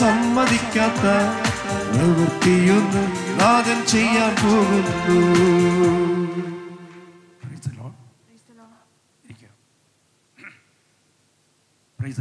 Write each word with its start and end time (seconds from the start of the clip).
സമ്മതിക്കാത്ത 0.00 1.04
പ്രവൃത്തിയൊന്നും 1.92 3.08
നാഥൻ 3.40 3.80
ചെയ്യാൻ 3.86 4.32
പോകുന്നു. 4.42 5.18
Praise 11.98 12.20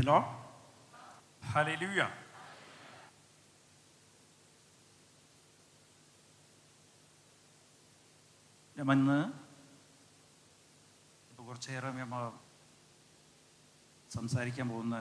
ഇപ്പൊ 11.31 11.43
കുറച്ചേറെ 11.43 11.89
നമ്മ 11.99 12.15
സംസാരിക്കാൻ 14.11 14.69
പോകുന്ന 14.69 14.95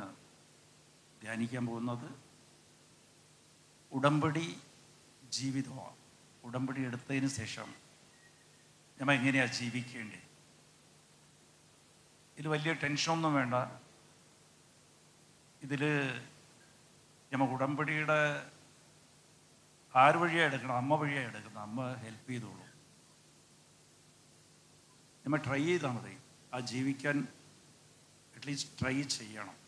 ധ്യാനിക്കാൻ 1.23 1.67
പോകുന്നത് 1.67 2.09
ഉടമ്പടി 3.93 4.61
ജീവിതമാണ്. 5.25 5.97
ഉടമ്പടി 6.45 6.81
എടുത്തതിന് 6.81 7.29
ശേഷം 7.29 7.75
നമ്മൾ 9.01 9.13
എങ്ങനെയാണ് 9.15 9.53
ജീവിക്കേണ്ടത് 9.53 10.31
ഇതിൽ 12.39 12.49
വലിയ 12.49 12.73
ടെൻഷനൊന്നും 12.73 13.35
വേണ്ട. 13.35 13.55
ഇതിൽ 15.63 15.83
നമുക്ക് 17.33 17.53
ഉടമ്പടിയുടെ 17.53 18.51
ആര് 19.97 20.15
വഴിയാണ് 20.15 20.53
എടുക്കണം? 20.55 20.77
അമ്മ 20.77 20.95
വഴിയാണ് 20.95 21.29
എടുക്കുന്നത്. 21.29 21.63
അമ്മ 21.63 21.95
ഹെൽപ്പ് 21.95 22.31
ചെയ്തോളൂ. 22.31 22.65
നമ്മൾ 25.27 25.37
ട്രൈ 25.37 25.65
ചെയ്താൽ 25.65 25.91
മതി. 25.91 26.19
ആ 26.55 26.61
ജീവിക്കാൻ 26.61 27.29
അറ്റ്ലീസ്റ്റ് 28.37 28.81
ട്രൈ 28.81 29.03
ചെയ്യണം. 29.03 29.60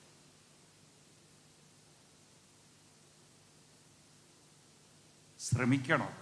ശ്രമിക്കണം. 5.53 6.07
നമ്മ 6.07 6.17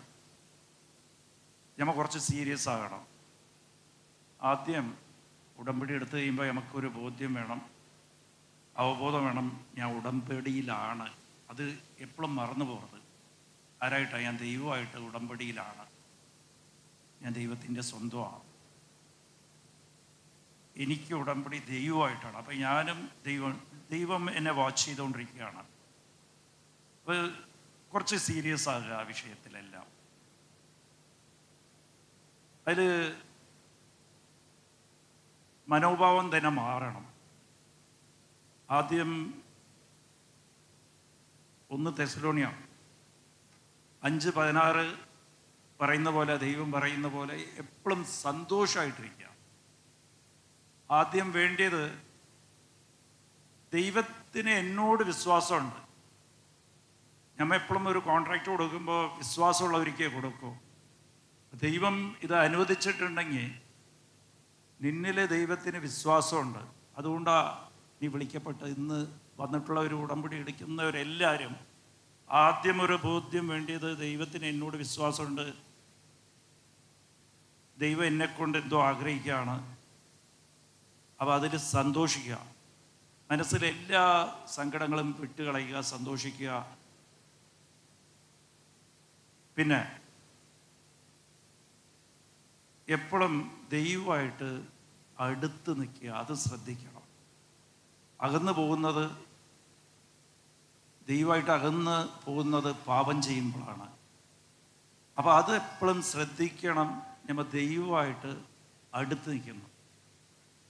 നമ്മൾ 1.78 1.94
കുറച്ച് 1.94 2.18
സീരിയസ് 2.18 2.68
ആകണം. 2.68 3.06
ആദ്യം 4.42 4.98
ഉടമ്പടി 5.58 5.94
എടുത്തു 5.94 6.16
കഴിയുമ്പോൾ 6.16 6.48
നമുക്കൊരു 6.48 6.86
ബോധ്യം 6.86 7.34
വേണം. 7.34 7.70
അവബോധം 8.76 9.24
വേണം. 9.24 9.66
ഞാൻ 9.78 9.96
ഉടമ്പടിയിലാണ്. 9.96 11.12
അത് 11.50 11.78
എപ്പോഴും 11.98 12.36
മറന്നു 12.36 12.64
പോകരുത്. 12.64 13.02
ആരായിട്ടാണ് 13.82 14.22
ഞാൻ 14.22 14.36
ദൈവമായിട്ട് 14.36 14.96
ഉടമ്പടിയിലാണ്. 14.96 15.86
ഞാൻ 17.22 17.32
ദൈവത്തിന്റെ 17.32 17.80
സ്വന്തമാണ്. 17.80 18.40
എനിക്ക് 20.76 21.14
ഉടമ്പടി 21.14 21.58
ദൈവമായിട്ടാണ്. 21.58 22.36
അപ്പം 22.36 22.58
ഞാനും 22.58 23.10
ദൈവം 23.26 23.62
ദൈവം 23.90 24.36
എന്നെ 24.36 24.50
വാച്ച് 24.50 24.86
ചെയ്തുകൊണ്ടിരിക്കുകയാണ് 24.86 25.58
അപ്പോൾ 25.58 27.49
കുറച്ച് 27.94 28.16
സീരിയസ് 28.16 28.68
ആകുക 28.68 28.92
ആ 28.92 29.00
വിഷയത്തിലെല്ലാം. 29.00 29.86
അതിൽ 32.68 33.16
മനോഭാവം 35.68 36.36
തന്നെ 36.36 36.50
മാറണം. 36.50 37.12
ആദ്യം 38.70 39.42
ഒന്ന് 41.70 41.90
തെസലോണിയ 41.98 42.52
അഞ്ച് 44.02 44.30
പതിനാറ് 44.30 44.98
പറയുന്ന 45.80 46.10
പോലെ 46.10 46.36
ദൈവം 46.36 46.72
പറയുന്ന 46.72 47.08
പോലെ 47.08 47.34
എപ്പോഴും 47.34 48.04
സന്തോഷമായിട്ടിരിക്കുക 48.04 49.30
ആദ്യം 50.90 51.32
വേണ്ടിയത് 51.32 52.02
ദൈവത്തിന് 53.72 54.50
എന്നോട് 54.50 55.02
വിശ്വാസമുണ്ട്. 55.02 55.89
നമ്മൾ 57.40 57.54
എപ്പോഴും 57.54 57.88
ഒരു 57.88 57.98
കോൺട്രാക്റ്റ് 57.98 58.48
കൊടുക്കുമ്പോൾ 58.48 59.16
വിശ്വാസമുള്ളവർക്കേ 59.16 60.08
കൊടുക്കൂ. 60.08 60.54
ദൈവം 61.54 62.16
ഇത് 62.22 62.34
അനുവദിച്ചിട്ടുണ്ടെങ്കിൽ 62.34 63.60
നിന്നിലെ 64.82 65.26
ദൈവത്തിന് 65.26 65.78
വിശ്വാസമുണ്ട്. 65.78 66.58
അതുകൊണ്ടാണ് 66.96 67.68
നീ 68.02 68.08
വിളിക്കപ്പെട്ട 68.08 68.62
ഇന്ന് 68.62 69.06
വന്നിട്ടുള്ള 69.38 69.80
ഒരു 69.80 69.94
ഉടമ്പടി 69.94 70.36
എടുക്കുന്നവരെല്ലാവരും 70.36 71.56
ആദ്യം 72.30 72.82
ഒരു 72.82 72.98
ബോധ്യം 73.04 73.48
വേണ്ടിയത് 73.48 73.98
ദൈവത്തിന് 73.98 74.44
എന്നോട് 74.44 74.76
വിശ്വാസമുണ്ട്. 74.76 75.52
ദൈവം 77.78 78.04
എന്നെക്കൊണ്ട് 78.04 78.58
എന്തോ 78.58 78.82
ആഗ്രഹിക്കുകയാണ്. 78.82 79.76
അപ്പോൾ 81.20 81.34
അതിൽ 81.34 81.56
സന്തോഷിക്കുക. 81.56 82.46
മനസ്സിലെ 83.30 83.68
എല്ലാ 83.68 84.34
സങ്കടങ്ങളും 84.54 85.16
വിട്ടുകളയുക 85.20 85.80
സന്തോഷിക്കുക. 85.80 86.79
പിന്നെ 89.60 89.78
എപ്പോഴും 92.88 93.34
ദൈവമായിട്ട് 93.70 94.48
അടുത്ത് 95.18 95.80
നിൽക്കുക 95.80 96.10
അത് 96.10 96.34
ശ്രദ്ധിക്കണം. 96.34 97.02
അകന്നു 98.20 98.52
പോകുന്നത് 98.52 99.10
ദൈവമായിട്ട് 101.08 101.50
അകന്ന് 101.50 102.24
പോകുന്നത് 102.24 102.70
പാപം 102.86 103.22
ചെയ്യുമ്പോഴാണ്. 103.22 103.88
അപ്പോൾ 105.18 105.32
അത് 105.36 105.52
എപ്പോഴും 105.56 106.02
ശ്രദ്ധിക്കണം 106.02 107.02
നമ്മൾ 107.28 107.42
ദൈവമായിട്ട് 107.42 108.42
അടുത്ത് 108.94 109.30
നിൽക്കുന്നു 109.30 109.66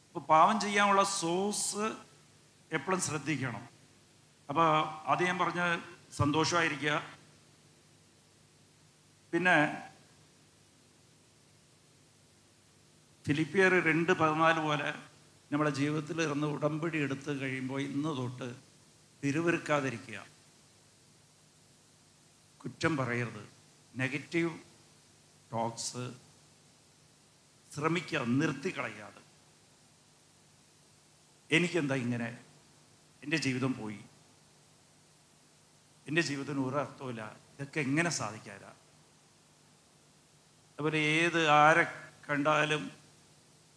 അപ്പോൾ 0.06 0.20
പാവം 0.20 0.60
ചെയ്യാനുള്ള 0.60 1.02
സോഴ്സ് 1.02 1.86
എപ്പോഴും 2.72 3.00
ശ്രദ്ധിക്കണം. 3.00 3.68
അപ്പോൾ 4.48 4.66
അത് 5.06 5.22
ഞാൻ 5.22 5.38
പറഞ്ഞ് 5.38 5.80
സന്തോഷമായിരിക്കുക. 6.12 7.19
പിന്നെ 9.32 9.86
ഫിലിപ്പിയർ 13.26 13.84
രണ്ട് 13.84 14.12
പതിനാല് 14.12 14.60
പോലെ 14.60 14.94
നമ്മുടെ 15.52 15.70
ജീവിതത്തിൽ 15.70 16.22
ഇറന്ന് 16.22 16.46
ഉടമ്പടി 16.46 16.98
എടുത്ത് 16.98 17.40
കഴിയുമ്പോൾ 17.40 17.80
ഇന്ന് 17.80 18.16
തൊട്ട് 18.16 18.56
പിരിവെറുക്കാതിരിക്കുക 19.22 20.26
കുറ്റം 22.56 22.96
പറയരുത്. 22.96 23.48
നെഗറ്റീവ് 23.96 24.58
ടോക്സ് 25.52 26.14
ശ്രമിക്കുക 27.74 28.18
നിർത്തി 28.18 28.78
കളയാതെ. 28.78 29.22
എനിക്കെന്താ 31.56 31.94
ഇങ്ങനെ? 31.94 32.44
എന്റെ 33.22 33.36
ജീവിതം 33.36 33.74
പോയി. 33.74 34.00
എന്റെ 36.08 36.22
ജീവിതത്തിന് 36.22 36.66
ഒരർത്ഥമില്ല 36.66 37.36
ഇതൊക്കെ 37.54 37.80
എങ്ങനെ 37.80 38.10
സാധിക്കാനാ? 38.10 38.72
അതുപോലെ 40.80 40.98
ഏത് 40.98 41.48
ആരെ 41.48 41.82
കണ്ടാലും 42.30 42.90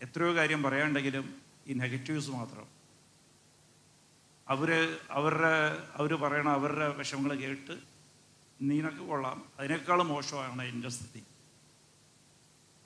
എത്രയോ 0.01 0.35
കാര്യം 0.35 0.63
പറയാണ്ടെങ്കിലും 0.63 1.41
ഈ 1.67 1.73
നെഗറ്റീവ്സ് 1.73 2.29
മാത്രം. 2.29 2.67
അവർ 4.47 4.97
അവരുടെ 5.11 5.87
അവർ 5.93 6.15
പറയണ 6.15 6.49
അവരുടെ 6.49 6.87
വിഷമങ്ങൾ 6.89 7.35
കേട്ട് 7.35 7.79
നിനക്ക് 8.61 8.97
കൊള്ളാം. 8.97 9.45
അതിനേക്കാളും 9.59 10.07
മോശമാണ് 10.07 10.61
എന്റെ 10.61 10.89
സ്ഥിതി. 10.89 11.23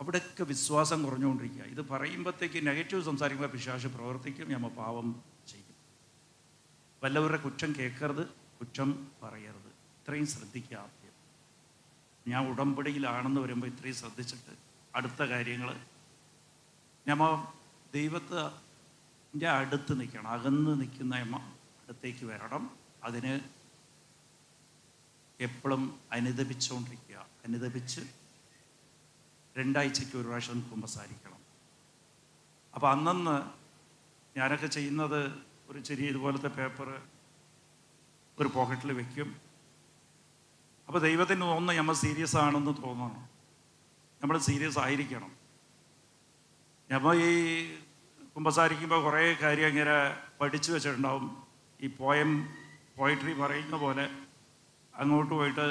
അവിടെയൊക്കെ 0.02 0.44
വിശ്വാസം 0.44 1.04
കുറഞ്ഞുകൊണ്ടിരിക്കുക. 1.04 1.64
ഇത് 1.64 1.82
പറയുമ്പോഴത്തേക്ക് 1.82 2.68
നെഗറ്റീവ് 2.68 3.04
സംസാരിക്കുമ്പോൾ 3.04 3.54
പിശാശ് 3.54 3.88
പ്രവർത്തിക്കും 3.88 4.54
നമ്മൾ 4.54 4.70
പാവം 4.70 5.24
ചെയ്യും. 5.48 5.76
വല്ലവരുടെ 7.04 7.38
കുറ്റം 7.38 7.76
കേൾക്കരുത് 7.80 8.28
കുറ്റം 8.28 9.08
പറയരുത്. 9.24 9.68
ഇത്രയും 9.68 10.28
ശ്രദ്ധിക്കുക. 10.28 10.78
ആദ്യം 10.78 10.97
ഞാൻ 12.28 12.44
ഉടമ്പടിയിലാണെന്ന് 12.52 13.42
വരുമ്പോൾ 13.42 13.68
ഇത്രയും 13.68 13.96
ശ്രദ്ധിച്ചിട്ട് 13.96 14.54
അടുത്ത 14.96 15.22
കാര്യങ്ങൾ 15.24 15.70
നമ്മ 17.08 17.24
ദൈവത്തിന്റെ 17.94 19.48
അടുത്ത് 19.50 19.94
നിൽക്കണം 20.00 20.28
അകന്ന് 20.28 20.74
നിൽക്കുന്ന 20.82 21.16
അടുത്തേക്ക് 21.84 22.26
വരണം. 22.26 22.64
അതിന് 23.04 23.34
എപ്പോഴും 25.40 25.82
അനുദപിച്ചുകൊണ്ടിരിക്കുക 26.12 27.18
അനുദപിച്ച് 27.46 28.02
രണ്ടാഴ്ചയ്ക്ക് 29.56 30.16
ഒരു 30.18 30.28
പ്രാവശ്യം 30.28 30.60
കുമ്പസാരിക്കണം 30.72 31.42
അപ്പോൾ 32.74 32.90
അന്നന്ന് 32.92 33.36
ഞാനൊക്കെ 34.36 34.68
ചെയ്യുന്നത് 34.68 35.20
ഒരു 35.70 35.80
ചെറിയ 35.80 36.08
ഇതുപോലത്തെ 36.10 36.50
പേപ്പർ 36.58 36.90
ഒരു 38.38 38.50
പോക്കറ്റിൽ 38.56 38.92
വെക്കും. 38.92 39.30
അപ്പോൾ 40.88 41.00
ദൈവത്തിന് 41.00 41.42
തോന്നുന്നു 41.42 41.74
നമ്മൾ 41.74 41.94
സീരിയസ് 41.94 42.38
ആണെന്ന് 42.38 42.84
തോന്നണം. 42.84 43.30
നമ്മൾ 44.22 44.38
സീരിയസ് 44.38 44.80
ആയിരിക്കണം. 44.80 45.32
നമ്മൾ 46.92 47.16
ഈ 47.16 47.34
കുമ്പസാരിക്കുമ്പോൾ 48.36 49.04
കുറേ 49.04 49.34
കാര്യം 49.34 49.68
ഇങ്ങനെ 49.68 49.96
പഠിച്ചു 50.42 50.72
വെച്ചിട്ടുണ്ടാവും. 50.72 51.26
ഈ 51.82 51.88
പോയം 51.88 52.50
പോയിട്രി 52.98 53.34
പറയുന്ന 53.34 53.76
പോലെ 53.78 54.06
അങ്ങോട്ട് 54.94 55.34
പോയിട്ട് 55.34 55.66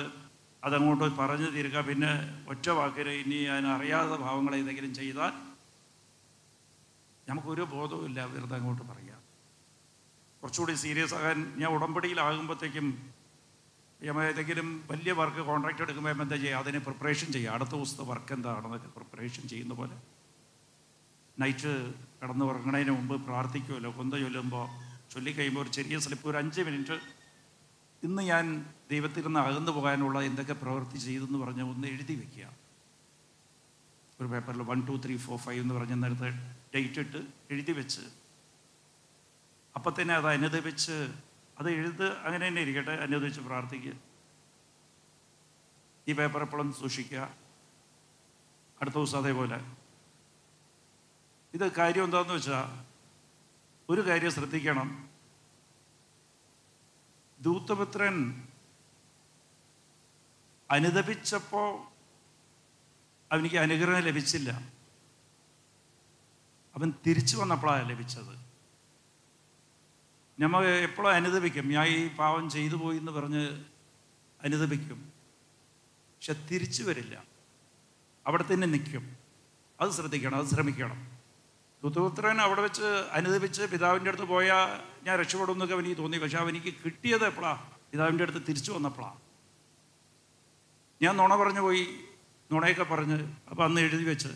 അതങ്ങോട്ട് 0.64 1.04
പറഞ്ഞു 1.04 1.48
തീരുക 1.50 1.80
പിന്നെ 1.80 2.10
ഒറ്റ 2.48 2.68
വാക്കിൽ 2.68 3.08
ഇനി 3.08 3.44
അതിനറിയാത്ത 3.44 4.08
ഭാവങ്ങൾ 4.08 4.54
ഏതെങ്കിലും 4.54 4.94
ചെയ്താൽ 4.94 5.32
നമുക്കൊരു 7.28 7.62
ബോധവുമില്ല 7.62 8.24
വെറുതെ 8.24 8.56
അങ്ങോട്ട് 8.56 8.82
പറയാം 8.82 9.20
കുറച്ചുകൂടി 10.40 10.74
സീരിയസ് 10.74 11.14
ആകാൻ 11.14 11.54
ഞാൻ 11.58 11.72
ഉടമ്പടിയിലാകുമ്പോഴത്തേക്കും 11.72 12.86
ഏതെങ്കിലും 14.02 14.84
വലിയ 14.90 15.12
വർക്ക് 15.12 15.36
കോൺട്രാക്ട് 15.36 15.82
എടുക്കുമ്പോൾ 15.82 16.22
എന്താ 16.22 16.36
ചെയ്യുക? 16.36 16.58
അതിന് 16.58 16.78
പ്രിപ്പറേഷൻ 16.78 17.32
ചെയ്യുക. 17.32 17.50
അടുത്ത 17.50 17.70
ദിവസത്തെ 17.70 18.02
വർക്ക് 18.02 18.32
എന്താണെന്നൊക്കെ 18.32 18.88
പ്രിപ്പറേഷൻ 18.88 19.48
ചെയ്യുന്ന 19.48 19.74
പോലെ. 19.74 19.96
നൈറ്റ് 21.38 21.94
കിടന്ന് 22.22 22.44
ഉറങ്ങണതിന് 22.44 22.90
മുമ്പ് 22.90 23.20
പ്രാർത്ഥിക്കുമല്ലോ 23.20 23.90
കൊന്ത 23.90 24.14
ചൊല്ലുമ്പോൾ 24.14 24.66
ചൊല്ലിക്കഴിയുമ്പോൾ 25.12 25.60
ഒരു 25.60 25.68
ചെറിയ 25.68 25.98
സ്ലിപ്പ് 25.98 26.28
ഒരു 26.28 26.36
അഞ്ച് 26.36 26.60
മിനിറ്റ് 26.60 27.00
ഇന്ന് 28.02 28.22
ഞാൻ 28.22 28.66
ദൈവത്തിൽ 28.90 29.24
നിന്ന് 29.26 29.40
അകന്നു 29.40 29.72
പോകാനുള്ള 29.72 30.20
എന്തൊക്കെ 30.20 30.52
പ്രവൃത്തി 30.52 30.98
ചെയ്തെന്ന് 30.98 31.38
പറഞ്ഞ് 31.38 31.62
ഒന്ന് 31.62 31.88
എഴുതി 31.88 32.14
വെക്കുക. 32.14 32.52
ഒരു 34.20 34.28
പേപ്പറിൽ 34.28 34.62
one 34.62 34.86
two 34.86 35.00
three 35.04 35.16
four 35.16 35.38
five 35.38 35.60
എന്ന് 35.60 35.74
പറഞ്ഞ 35.74 35.92
നേരത്തെ 35.92 36.30
ഡേറ്റ് 36.74 37.00
ഇട്ട് 37.00 37.16
എഴുതി 37.50 37.72
വെച്ച്. 37.72 38.00
അപ്പം 39.76 39.92
തന്നെ 40.02 40.14
അത് 40.14 40.26
അനുദപിച്ച് 40.26 41.14
അത് 41.58 41.70
എഴുത്ത് 41.70 42.18
അങ്ങനെ 42.18 42.48
തന്നെ 42.48 42.62
ഇരിക്കട്ടെ 42.62 42.90
അനുദപിച്ച് 42.90 43.40
പ്രാർത്ഥിക്കുക. 43.40 43.92
ഈ 46.08 46.12
പേപ്പർ 46.12 46.42
എപ്പോഴും 46.42 46.72
സൂക്ഷിക്കുക. 46.72 47.34
അടുത്ത 48.80 48.94
ദിവസം 48.94 49.18
അതേപോലെ. 49.18 49.74
ഇത് 51.54 51.72
കാര്യം 51.72 52.04
എന്താണെന്ന് 52.04 52.34
വെച്ചാൽ 52.34 52.86
ഒരു 53.90 54.06
കാര്യം 54.06 54.30
ശ്രദ്ധിക്കണം. 54.30 55.08
ദൂത്തപുത്രൻ 57.40 58.48
അനുദപിച്ചപ്പോൾ 60.70 61.96
അവനിക്ക് 63.32 63.56
അനുഗ്രഹം 63.56 64.00
ലഭിച്ചില്ല. 64.00 64.50
അവൻ 66.76 66.92
തിരിച്ചു 67.06 67.36
വന്നപ്പോഴാണ് 67.36 67.90
ലഭിച്ചത്. 67.90 68.45
നമ്മൾ 70.38 70.64
എപ്പോഴും 70.64 71.10
അനുദപിക്കും. 71.10 71.68
ഞാൻ 71.68 71.86
ഈ 71.86 72.08
പാവം 72.08 72.50
ചെയ്തു 72.50 72.74
പോയി 72.74 72.96
എന്ന് 72.96 73.12
പറഞ്ഞ് 73.12 73.64
അനുദപിക്കും. 74.42 75.12
പക്ഷെ 75.90 76.32
തിരിച്ചു 76.32 76.82
വരില്ല. 76.82 77.24
അവിടെ 78.26 78.44
തന്നെ 78.52 78.66
നിൽക്കും. 78.66 79.16
അത് 79.80 79.90
ശ്രദ്ധിക്കണം 79.90 80.36
അത് 80.38 80.46
ശ്രമിക്കണം. 80.46 81.16
ദുത്തപുത്രൻ 81.84 82.40
അവിടെ 82.40 82.62
വെച്ച് 82.62 82.82
അനുദപിച്ച് 83.12 83.62
പിതാവിന്റെ 83.62 84.08
അടുത്ത് 84.08 84.24
പോയാൽ 84.24 84.80
ഞാൻ 85.04 85.18
രക്ഷപ്പെടും 85.18 85.52
എന്നൊക്കെ 85.52 85.74
എനിക്ക് 85.74 85.96
തോന്നി. 85.96 86.18
പക്ഷെ 86.18 86.38
അവനിക്ക് 86.38 86.74
കിട്ടിയത് 86.84 87.26
എപ്പോഴാ 87.26 87.70
പിതാവിന്റെ 87.92 88.24
അടുത്ത് 88.24 88.38
തിരിച്ചു 88.48 88.72
വന്നപ്പോഴാണ് 88.72 89.20
ഞാൻ 91.02 91.16
നുണ 91.16 91.36
പറഞ്ഞു 91.36 91.60
പോയി. 91.60 91.86
നുണയൊക്കെ 92.52 92.82
പറഞ്ഞ്. 92.82 93.32
അപ്പം 93.50 93.64
അന്ന് 93.64 93.80
എഴുതി 93.80 94.04
വെച്ച്. 94.04 94.28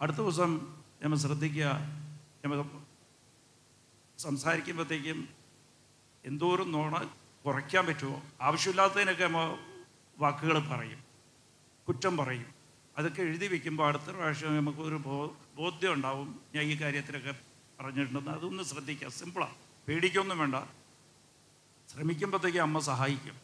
അടുത്ത 0.00 0.16
ദിവസം 0.16 0.76
നമ്മൾ 1.02 1.16
ശ്രദ്ധിക്കുക. 1.16 1.72
നമ്മൾ 2.44 2.64
സംസാരിക്കുമ്പോഴത്തേക്കും 4.18 5.35
എന്തോരം 6.26 6.72
നോണ 6.72 7.10
കുറയ്ക്കാൻ 7.46 7.86
പറ്റുമോ? 7.86 8.22
ആവശ്യമില്ലാത്തതിനൊക്കെ 8.40 9.28
വാക്കുകൾ 10.18 10.58
പറയും. 10.58 11.04
കുറ്റം 11.88 12.16
പറയും. 12.16 12.46
അതൊക്കെ 12.98 13.22
എഴുതി 13.22 13.46
വെക്കുമ്പോൾ 13.46 13.88
അടുത്ത 13.88 14.02
പ്രാവശ്യം 14.02 14.56
നമുക്കൊരു 14.56 14.96
ബോ 14.96 15.36
ബോധ്യം 15.56 15.92
ഉണ്ടാവും. 15.92 16.40
ഞാൻ 16.54 16.64
ഈ 16.64 16.80
കാര്യത്തിലൊക്കെ 16.80 17.34
പറഞ്ഞിട്ടുണ്ടെന്ന് 17.80 18.30
അതൊന്ന് 18.30 18.62
ശ്രദ്ധിക്കുക. 18.62 19.08
സിമ്പിളാണ് 19.08 19.54
പേടിക്കൊന്നും 19.88 20.38
വേണ്ട. 20.38 20.54
ശ്രമിക്കുമ്പോഴത്തേക്ക് 21.92 22.58
അമ്മ 22.58 22.78
സഹായിക്കും. 22.78 23.34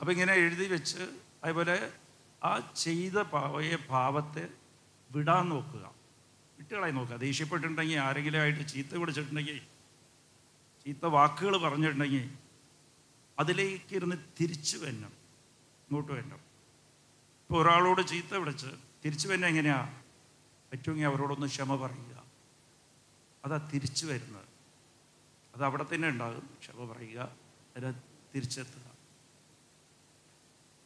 അപ്പം 0.00 0.12
ഇങ്ങനെ 0.12 0.32
എഴുതി 0.32 0.68
വെച്ച് 0.68 1.06
അതുപോലെ 1.44 1.92
ആ 2.44 2.72
ചെയ്ത 2.76 3.12
പാവയെ 3.12 3.76
ഭാവത്തെ 3.88 4.48
വിടാൻ 5.10 5.48
നോക്കുക. 5.48 5.94
വിട്ടുകളായി 6.58 6.92
നോക്കുക. 6.92 7.16
ദേഷ്യപ്പെട്ടിട്ടുണ്ടെങ്കിൽ 7.16 7.98
ആരെങ്കിലും 7.98 8.38
ആയിട്ട് 8.38 8.68
ചീത്ത 8.68 8.96
പിടിച്ചിട്ടുണ്ടെങ്കിൽ 8.96 9.60
ചീത്ത 10.86 11.06
വാക്കുകൾ 11.06 11.56
പറഞ്ഞിട്ടുണ്ടെങ്കിൽ 11.56 12.30
അതിലേക്ക് 13.38 13.96
ഇരുന്ന് 13.96 14.16
തിരിച്ചു 14.40 14.78
വരണം. 14.78 15.12
ഇങ്ങോട്ട് 15.88 16.12
വരണം. 16.12 16.36
ഇപ്പോൾ 17.42 17.62
ഒരാളോട് 17.62 18.06
ചീത്ത 18.06 18.34
വിളിച്ച് 18.34 18.66
തിരിച്ചു 19.04 19.28
വരണം 19.28 19.46
എങ്ങനെയാ? 19.46 20.02
പറ്റുമെങ്കിൽ 20.72 21.06
അവരോടൊന്ന് 21.06 21.46
ക്ഷമ 21.46 21.76
പറയുക. 21.76 22.24
അതാ 23.44 23.70
തിരിച്ചു 23.74 24.06
വരുന്നത്. 24.06 24.44
അത് 25.54 25.64
അവിടെ 25.64 25.86
തന്നെ 25.94 26.08
ഉണ്ടാകും. 26.08 26.50
ക്ഷമ 26.60 26.92
പറയുക. 26.92 27.18
അതിനെ 27.76 27.92
തിരിച്ചെത്തുക. 28.34 28.82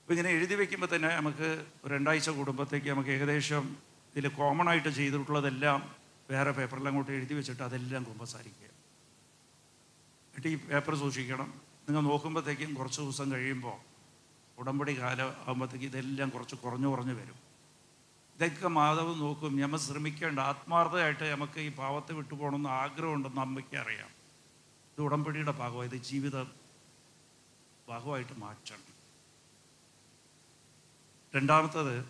അപ്പോൾ 0.00 0.12
ഇങ്ങനെ 0.12 0.31
എഴുതി 0.31 0.55
വയ്ക്കുമ്പോൾ 0.55 0.97
തന്നെ 0.97 1.08
നമുക്ക് 1.08 1.67
രണ്ടാഴ്ച 1.87 2.31
കുടുംബത്തേക്ക് 2.31 2.91
നമുക്ക് 2.91 3.11
ഏകദേശം 3.11 3.76
ഇതിൽ 4.17 4.29
കോമൺ 4.29 4.69
ആയിട്ട് 4.69 4.88
ചെയ്തിട്ടുള്ളതെല്ലാം 4.88 5.94
വേറെ 6.31 6.50
പേപ്പറിൽ 6.50 6.87
അങ്ങോട്ട് 6.88 7.12
എഴുതി 7.12 7.35
വെച്ചിട്ട് 7.35 7.62
അതെല്ലാം 7.62 8.05
കുമ്പസാരിക്കുക. 8.05 8.70
എന്നിട്ട് 10.41 10.65
ഈ 10.65 10.69
പേപ്പർ 10.69 10.95
സൂക്ഷിക്കണം. 10.95 11.49
നിങ്ങൾ 11.89 12.01
നോക്കുമ്പോഴത്തേക്കും 12.01 12.75
കുറച്ച് 12.75 13.01
ദിവസം 13.01 13.33
കഴിയുമ്പോൾ 13.33 13.77
ഉടമ്പടി 14.59 14.99
കാലം 14.99 15.29
ആകുമ്പോഴത്തേക്ക് 15.29 15.87
ഇതെല്ലാം 15.87 16.29
കുറച്ച് 16.29 16.55
കുറഞ്ഞു 16.55 16.89
കുറഞ്ഞു 16.89 17.15
വരും. 17.15 17.39
ഇതൊക്കെ 18.37 18.69
മാധവ് 18.69 19.21
നോക്കും. 19.21 19.61
നമ്മൾ 19.61 19.79
ശ്രമിക്കേണ്ട 19.79 20.39
ആത്മാർത്ഥമായിട്ട് 20.39 21.25
നമുക്ക് 21.25 21.61
ഈ 21.61 21.69
പാവത്തെ 21.69 22.13
വിട്ടുപോകണമെന്ന് 22.13 22.69
ആഗ്രഹമുണ്ടെന്ന് 22.69 23.41
അമ്മയ്ക്ക് 23.41 23.77
അറിയാം. 23.77 24.09
ഇത് 24.93 25.01
ഉടമ്പടിയുടെ 25.01 25.53
ഭാഗമാണ് 25.53 25.93
ഇത് 25.93 26.03
ജീവിത 26.03 26.43
ഭാഗമായിട്ട് 27.89 28.33
മാറ്റണം. 28.39 28.85
രണ്ടാമത്തത് 31.35 32.09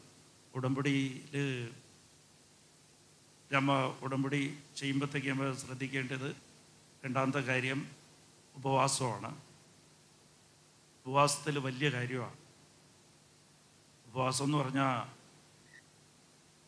ഉടമ്പടിയിൽ 0.55 1.71
നമ്മ 3.53 3.73
ഉടമ്പടി 4.03 4.59
ചെയ്യുമ്പോഴത്തേക്ക് 4.77 5.29
നമ്മൾ 5.29 5.55
ശ്രദ്ധിക്കേണ്ടത് 5.55 6.37
രണ്ടാമത്തെ 7.05 7.39
കാര്യം 7.39 8.00
ഉപവാസമാണ്. 8.61 9.31
ഉപവാസത്തിൽ 11.07 11.59
വലിയ 11.59 11.91
കാര്യമാണ്. 11.91 12.37
ഉപവാസം 14.07 14.45
എന്ന് 14.45 14.59
പറഞ്ഞാൽ 14.59 15.09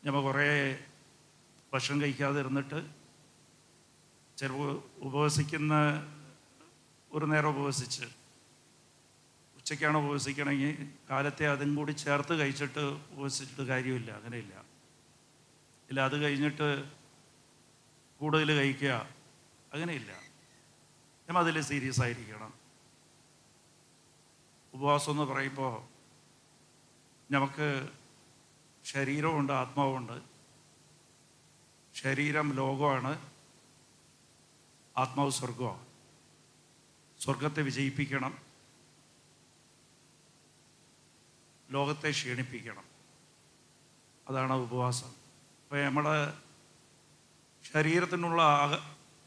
ഞമ്മ 0.05 0.21
കുറേ 0.21 0.79
ഭക്ഷണം 1.73 2.01
കഴിക്കാതെ 2.03 2.41
ഇരുന്നിട്ട് 2.41 2.79
ചെറു 4.39 4.57
ഉപവസിക്കുന്ന 4.99 5.75
ഒരു 7.13 7.25
നേരം 7.25 7.49
ഉപവസിച്ച് 7.49 8.07
ഉച്ചയ്ക്കാണ് 9.57 9.99
ഉപവസിക്കണമെങ്കിൽ 9.99 10.89
കാലത്തെ 11.11 11.47
അതും 11.47 11.75
കൂടി 11.75 11.93
ചേർത്ത് 11.93 12.41
കഴിച്ചിട്ട് 12.41 12.85
ഉപവസിച്ചിട്ട് 13.13 13.63
കാര്യമില്ല 13.63 14.11
അങ്ങനെയില്ല. 14.11 14.55
ഇല്ല 15.91 16.01
അത് 16.01 16.17
കഴിഞ്ഞിട്ട് 16.23 16.69
കൂടുതൽ 18.21 18.57
കഴിക്കുക 18.57 18.93
അങ്ങനെയില്ല. 19.73 20.22
നമ്മൾ 21.29 21.41
അതിൽ 21.41 21.61
സീരിയസ് 21.61 22.03
ആയിരിക്കണം. 22.03 22.53
ഉപവാസം 24.75 25.11
എന്ന് 25.11 25.23
പറയുമ്പോൾ 25.23 25.83
നമുക്ക് 27.35 27.89
ശരീരമുണ്ട് 28.85 29.53
ആത്മാവുണ്ട്. 29.53 30.23
ശരീരം 31.95 32.53
ലോകമാണ് 32.53 33.31
ആത്മാവ് 34.97 35.31
സ്വർഗമാണ് 35.31 35.87
സ്വർഗത്തെ 37.21 37.63
വിജയിപ്പിക്കണം. 37.63 38.39
ലോകത്തെ 41.71 42.11
ക്ഷീണിപ്പിക്കണം. 42.11 42.85
അതാണ് 44.29 44.53
ഉപവാസം. 44.53 45.09
അപ്പോൾ 45.09 45.85
നമ്മുടെ 45.85 46.39
ശരീരത്തിനുള്ള 47.73 48.43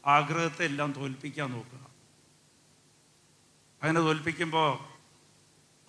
ആഗ്രഹത്തെ 0.06 0.64
എല്ലാം 0.64 0.92
തോൽപ്പിക്കാൻ 0.92 1.50
നോക്കുക. 1.50 1.86
അങ്ങനെ 3.82 4.00
തോൽപ്പിക്കുമ്പോൾ 4.00 4.78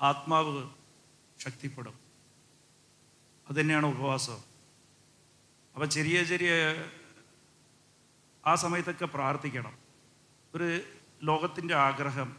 ആത്മാവ് 0.01 0.69
ശക്തിപ്പെടും. 1.39 2.00
അതുതന്നെയാണ് 3.50 3.86
ഉപവാസം. 3.86 4.38
അപ്പം 5.74 5.89
ചെറിയ 5.89 6.24
ചെറിയ 6.24 6.51
ആ 8.45 8.55
സമയത്തൊക്കെ 8.55 9.05
പ്രാർത്ഥിക്കണം. 9.05 9.77
ഒരു 10.55 10.81
ലോകത്തിന്റെ 11.24 11.75
ആഗ്രഹം 11.75 12.38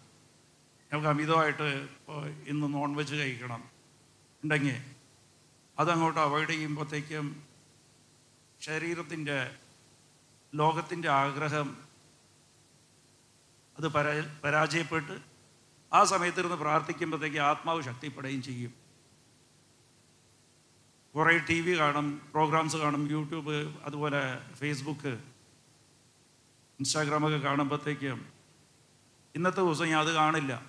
നമുക്ക് 0.93 1.09
അമിതമായിട്ട് 1.09 1.63
ഇപ്പോൾ 1.63 2.29
ഇന്ന് 2.29 2.75
നോൺ 2.75 2.97
വെജ് 2.97 3.15
കഴിക്കണം 3.15 3.71
ഉണ്ടെങ്കിൽ 4.45 4.95
അതങ്ങോട്ട് 5.79 6.21
അവോയ്ഡ് 6.21 6.49
ചെയ്യുമ്പോഴത്തേക്കും 6.49 7.47
ശരീരത്തിന്റെ 8.61 9.57
ലോകത്തിന്റെ 10.55 11.09
ആഗ്രഹം 11.09 11.77
അത് 13.79 13.89
പരാ 13.89 14.41
പരാജയപ്പെട്ട് 14.45 15.21
ആ 15.93 16.05
സമയത്തിരുന്ന് 16.05 16.57
പ്രാർത്ഥിക്കുമ്പോഴത്തേക്ക് 16.57 17.37
ആത്മാവ് 17.37 17.83
ശക്തിപ്പെടുകയും 17.83 18.43
ചെയ്യും. 18.43 18.75
കുറേ 21.15 21.39
ടി 21.39 21.61
വി 21.61 21.79
കാണും 21.79 22.31
പ്രോഗ്രാംസ് 22.33 22.77
കാണും 22.77 23.11
യൂട്യൂബ് 23.11 23.81
അതുപോലെ 23.85 24.21
ഫേസ്ബുക്ക് 24.55 25.13
ഇൻസ്റ്റാഗ്രാമൊക്കെ 26.79 27.39
കാണുമ്പോഴത്തേക്കും 27.39 28.33
ഇന്നത്തെ 29.35 29.61
ദിവസം 29.61 29.87
ഞാൻ 29.87 30.01
അത് 30.01 30.15
കാണില്ല. 30.15 30.67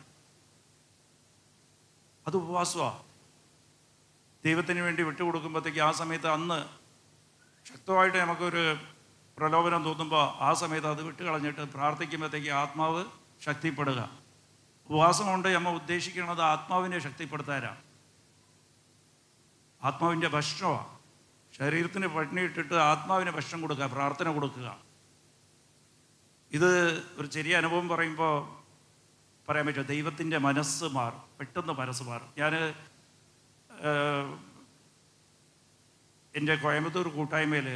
അത് 2.27 2.37
ഉപവാസമാണ് 2.37 3.03
ദൈവത്തിന് 4.45 4.79
വേണ്ടി 4.79 5.03
വിട്ടുകൊടുക്കുമ്പോഴത്തേക്ക് 5.03 5.79
ആ 5.79 5.91
സമയത്ത് 5.91 6.27
അന്ന് 6.27 6.59
ശക്തമായിട്ട് 7.73 8.17
നമുക്കൊരു 8.17 8.77
പ്രലോഭനം 9.39 9.83
തോന്നുമ്പോൾ 9.83 10.23
ആ 10.43 10.53
സമയത്ത് 10.53 10.87
അത് 10.87 11.01
വിട്ട് 11.03 11.23
കളഞ്ഞിട്ട് 11.23 11.61
പ്രാർത്ഥിക്കുമ്പോഴത്തേക്ക് 11.61 12.49
ആത്മാവ് 12.49 13.05
ശക്തിപ്പെടുക. 13.45 13.99
ഉപവാസം 14.89 15.25
കൊണ്ട് 15.25 15.47
നമ്മൾ 15.47 15.71
ഉദ്ദേശിക്കുന്നത് 15.71 16.41
ആത്മാവിനെ 16.41 16.99
ശക്തിപ്പെടുത്താനാണ് 16.99 17.81
ആത്മാവിന്റെ 19.83 20.27
ഭക്ഷണമാണ് 20.27 20.87
ശരീരത്തിന് 21.57 22.07
പട്ടിണി 22.07 22.41
ഇട്ടിട്ട് 22.41 22.73
ആത്മാവിന് 22.73 23.31
ഭക്ഷണം 23.31 23.61
കൊടുക്കുക 23.61 23.85
പ്രാർത്ഥന 23.85 24.33
കൊടുക്കുക. 24.33 24.67
ഇത് 26.51 26.71
ഒരു 27.17 27.27
ചെറിയ 27.27 27.57
അനുഭവം 27.57 27.87
പറയുമ്പോൾ 27.89 28.35
പറയാൻ 29.47 29.65
പറ്റുമോ? 29.65 29.85
ദൈവത്തിന്റെ 29.85 30.37
മനസ്സ് 30.37 30.83
മാറും 30.83 31.23
പെട്ടെന്ന് 31.39 31.73
മനസ്സ് 31.73 32.03
മാറും. 32.03 32.29
ഞാൻ 32.37 32.55
എന്റെ 36.35 36.55
കോയമ്പത്തൂർ 36.55 37.07
കൂട്ടായ്മയിൽ 37.07 37.67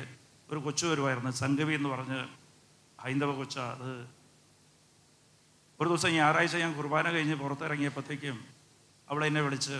ഒരു 0.53 0.59
കൊച്ചു 0.59 0.85
വരുമായിരുന്നു. 0.85 1.31
സംഗവി 1.31 1.73
എന്ന് 1.73 1.89
പറഞ്ഞ് 1.89 2.19
ഹൈന്ദവ 2.99 3.31
കൊച്ച 3.35 3.57
അത്. 3.59 3.89
ഒരു 5.79 5.87
ദിവസം 5.89 6.11
ഞായറാഴ്ച 6.13 6.55
ഞാൻ 6.55 6.71
കുർബാന 6.77 7.11
കഴിഞ്ഞ് 7.11 7.35
പുറത്തിറങ്ങിയപ്പോഴത്തേക്കും 7.35 8.37
അവൾ 9.09 9.25
എന്നെ 9.25 9.41
വിളിച്ച് 9.41 9.77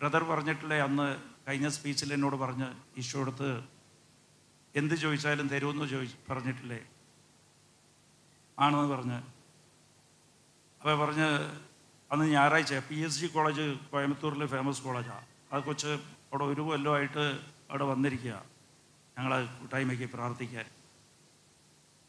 ബ്രദർ 0.00 0.22
പറഞ്ഞിട്ടില്ലേ 0.24 0.78
അന്ന് 0.78 1.06
കഴിഞ്ഞ 1.48 1.68
സ്പീച്ചിൽ 1.68 2.14
എന്നോട് 2.14 2.36
പറഞ്ഞ് 2.36 2.68
ഈശോ 2.98 3.20
അടുത്ത് 3.20 3.50
എന്ത് 4.74 4.94
ചോദിച്ചാലും 4.94 5.46
തരുമെന്ന് 5.48 5.86
ചോദിച്ച് 5.88 6.16
പറഞ്ഞിട്ടില്ലേ? 6.30 6.80
ആണെന്ന് 8.58 8.94
പറഞ്ഞ്. 8.94 9.18
അപ്പോൾ 10.80 10.94
പറഞ്ഞ് 11.04 11.28
അന്ന് 12.12 12.24
ഞായറാഴ്ച 12.24 12.74
പി 12.88 12.94
എസ് 12.94 13.20
ജി 13.20 13.26
കോളേജ് 13.26 13.66
കോയമ്പത്തൂരിലെ 13.92 14.46
ഫേമസ് 14.46 14.82
കോളേജാണ് 14.82 15.26
അത് 15.52 15.62
കൊച്ച് 15.62 15.92
അവിടെ 16.32 16.44
ഒരു 16.44 16.60
കൊല്ലമായിട്ട് 16.60 17.24
അവിടെ 17.70 17.84
വന്നിരിക്കുക 17.84 18.51
ഞങ്ങളെ 19.22 19.58
കൂട്ടായ്മയ്ക്ക് 19.58 20.04
പ്രാർത്ഥിക്കാൻ. 20.04 20.64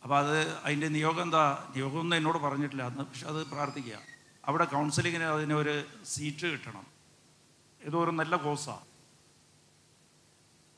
അപ്പോൾ 0.03 0.17
അത് 0.17 0.57
അതിന്റെ 0.57 0.87
നിയോഗം 0.87 1.21
എന്താ? 1.21 1.71
നിയോഗമൊന്നും 1.75 2.17
എന്നോട് 2.17 2.37
പറഞ്ഞിട്ടില്ല. 2.37 2.83
അന്ന് 2.83 3.03
പക്ഷെ 3.03 3.27
അത് 3.27 3.47
പ്രാർത്ഥിക്കുക. 3.47 3.99
അവിടെ 4.47 4.63
കൗൺസിലിങ്ങിന് 4.63 5.23
അതിന് 5.23 5.53
ഒരു 5.53 5.85
സീറ്റ് 6.05 6.45
കിട്ടണം. 6.45 6.85
ഏതോ 7.87 8.03
ഒരു 8.03 8.11
നല്ല 8.11 8.35
കോഴ്സാണ് 8.35 8.85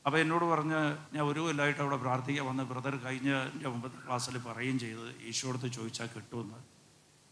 അപ്പോൾ 0.06 0.18
എന്നോട് 0.18 0.44
പറഞ്ഞ് 0.44 0.96
ഞാൻ 1.14 1.22
ഒരു 1.24 1.40
കൊല്ലമായിട്ട് 1.40 1.80
അവിടെ 1.80 1.96
പ്രാർത്ഥിക്കാൻ 1.96 2.46
വന്ന് 2.46 2.62
ബ്രദർ 2.62 2.96
കഴിഞ്ഞ 2.96 3.30
എന്റെ 3.34 3.70
ക്ലാസ്സിൽ 4.06 4.38
പറയുകയും 4.38 4.78
ചെയ്ത്. 4.78 5.22
ഈശോടത്ത് 5.22 5.72
ചോദിച്ചാൽ 5.72 6.06
കിട്ടുമെന്ന്. 6.06 6.60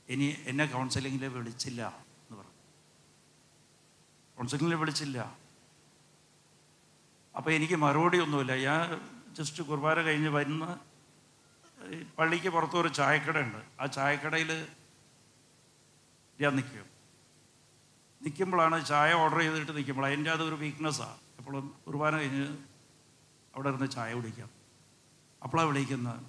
ഇനി 0.09 0.37
എന്നെ 0.47 0.67
കൗൺസിലിങ്ങിൽ 0.67 1.29
വിളിച്ചില്ല 1.29 1.83
എന്ന് 1.97 2.37
പറഞ്ഞു. 2.39 2.59
കൗൺസിലിങ്ങിൽ 4.39 4.75
വിളിച്ചില്ല. 4.75 5.44
അപ്പോൾ 7.37 7.51
എനിക്ക് 7.51 7.75
മറുപടി 7.75 8.19
ഒന്നുമില്ല. 8.19 8.55
ഞാൻ 8.55 9.01
ജസ്റ്റ് 9.35 9.63
കുർബാന 9.63 10.03
കഴിഞ്ഞ് 10.03 10.29
വരുന്ന 10.29 10.79
പള്ളിക്ക് 12.19 12.49
പുറത്തൊരു 12.49 12.89
ചായക്കടയുണ്ട്. 12.89 13.63
ആ 13.81 13.87
ചായക്കടയിൽ 13.87 14.67
ഞാൻ 16.41 16.57
നിൽക്കും. 16.57 16.87
നിൽക്കുമ്പോഴാണ് 18.23 18.87
ചായ 18.87 19.13
ഓർഡർ 19.13 19.39
ചെയ്തിട്ട് 19.39 19.77
നിൽക്കുമ്പോൾ 19.77 20.07
അതിന്റെ 20.07 20.31
അതൊരു 20.31 20.55
വീക്ക്നെസ്സാണ് 20.55 21.19
എപ്പോഴും 21.39 21.75
കുർബാന 21.87 22.17
കഴിഞ്ഞ് 22.17 22.57
അവിടെ 23.55 23.69
ഇരുന്ന് 23.69 23.91
ചായ 23.91 24.15
കുടിക്കാം. 24.15 24.49
അപ്പോഴാണ് 25.43 25.69
വിളിക്കുന്നത്. 25.69 26.21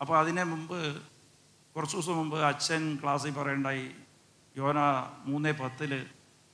അപ്പോൾ 0.00 0.18
അതിനെ 0.18 0.44
മുമ്പ് 0.44 1.02
കുറച്ച് 1.76 1.96
ദിവസം 1.96 2.16
മുമ്പ് 2.16 2.36
അച്ഛൻ 2.36 2.98
ക്ലാസ്സിൽ 3.02 3.30
പറയണ്ടായി 3.30 3.90
യോന 4.56 4.78
മൂന്നേ 5.24 5.52
പത്തിൽ 5.52 6.06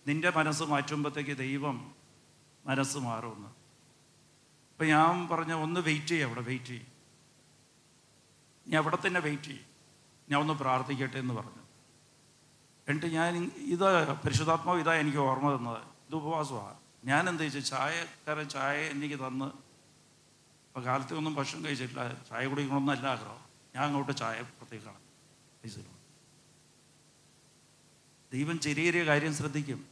നിന്റെ 0.09 0.31
മനസ്സ് 0.31 0.63
മാറ്റുമ്പോഴത്തേക്ക് 0.63 1.37
ദൈവം 1.37 1.92
മനസ്സ് 2.67 2.99
മാറുമെന്ന്. 2.99 3.49
അപ്പം 4.73 4.87
ഞാൻ 4.87 5.29
പറഞ്ഞ 5.29 5.53
ഒന്ന് 5.53 5.81
വെയിറ്റ് 5.81 6.07
ചെയ്യ 6.07 6.25
അവിടെ 6.25 6.41
വെയിറ്റ് 6.41 6.65
ചെയ്യും. 6.65 6.87
ഞാൻ 8.69 8.83
അവിടെ 8.83 8.99
തന്നെ 9.07 9.21
വെയിറ്റ് 9.21 9.43
ചെയ്യും. 9.43 9.65
ഞാൻ 10.31 10.41
ഒന്ന് 10.41 10.55
പ്രാർത്ഥിക്കട്ടെ 10.55 11.19
എന്ന് 11.19 11.35
പറഞ്ഞു. 11.35 11.63
എന്നിട്ട് 12.89 13.07
ഞാൻ 13.07 13.53
ഇത് 13.57 14.13
പരിശുദ്ധാത്മാവ് 14.13 14.81
ഇതാ 14.81 14.95
എനിക്ക് 14.95 15.19
ഓർമ്മ 15.19 15.57
തന്നത്. 15.57 15.83
ഇത് 15.83 16.15
ഉപവാസമാണ് 16.15 16.77
ഞാൻ 17.05 17.29
എന്ത് 17.29 17.43
ചോദിച്ചു 17.43 17.71
ചായക്കാരൻ 17.71 18.49
ചായ 18.49 18.81
എനിക്ക് 18.89 19.17
തന്ന്. 19.17 19.45
അപ്പോൾ 19.45 20.85
കാലത്തെ 20.85 21.15
ഒന്നും 21.15 21.35
ഭക്ഷണം 21.35 21.65
കഴിച്ചിട്ടില്ല. 21.65 22.15
ചായ 22.15 22.47
കുടിക്കണമെന്നല്ല 22.47 23.07
ആഗ്രഹം. 23.07 23.41
ഞാൻ 23.77 23.85
അങ്ങോട്ട് 23.85 24.17
ചായ 24.17 24.43
പുറത്തേക്കാണ് 24.43 25.03
ദൈവം 28.33 28.61
ചെറിയ 28.61 28.85
ചെറിയ 28.85 29.05
കാര്യം 29.05 29.35
ശ്രദ്ധിക്കും. 29.35 29.87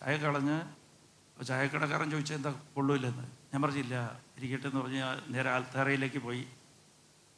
ചായ 0.00 0.16
കളഞ്ഞ് 0.16 0.81
അപ്പോൾ 1.42 1.50
ചായക്കടക്കാരൻ 1.50 2.08
ചോദിച്ചാൽ 2.10 2.36
എന്താ 2.38 2.50
കൊള്ളൂല്ലെന്ന്? 2.74 3.24
ഞാൻ 3.52 3.58
പറഞ്ഞില്ല 3.62 3.94
ഇരിക്കട്ടെ 4.38 4.66
എന്ന് 4.68 4.80
പറഞ്ഞ് 4.80 5.00
നേരെ 5.34 5.48
ആൽത്താറയിലേക്ക് 5.52 6.20
പോയി. 6.26 6.42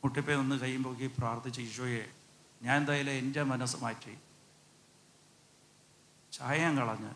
മുട്ടിപ്പേ 0.02 0.34
നിന്ന് 0.40 0.56
കൈയും 0.62 0.82
പൊക്കി 0.86 1.06
പ്രാർത്ഥിച്ച് 1.18 1.60
ഈശോയെ 1.66 2.02
ഞാൻ 2.66 2.76
എന്തായാലും 2.80 3.14
എന്റെ 3.20 3.42
മനസ്സ് 3.52 3.78
മാറ്റി. 3.84 4.14
ചായം 6.36 6.74
കളഞ്ഞ്. 6.80 7.12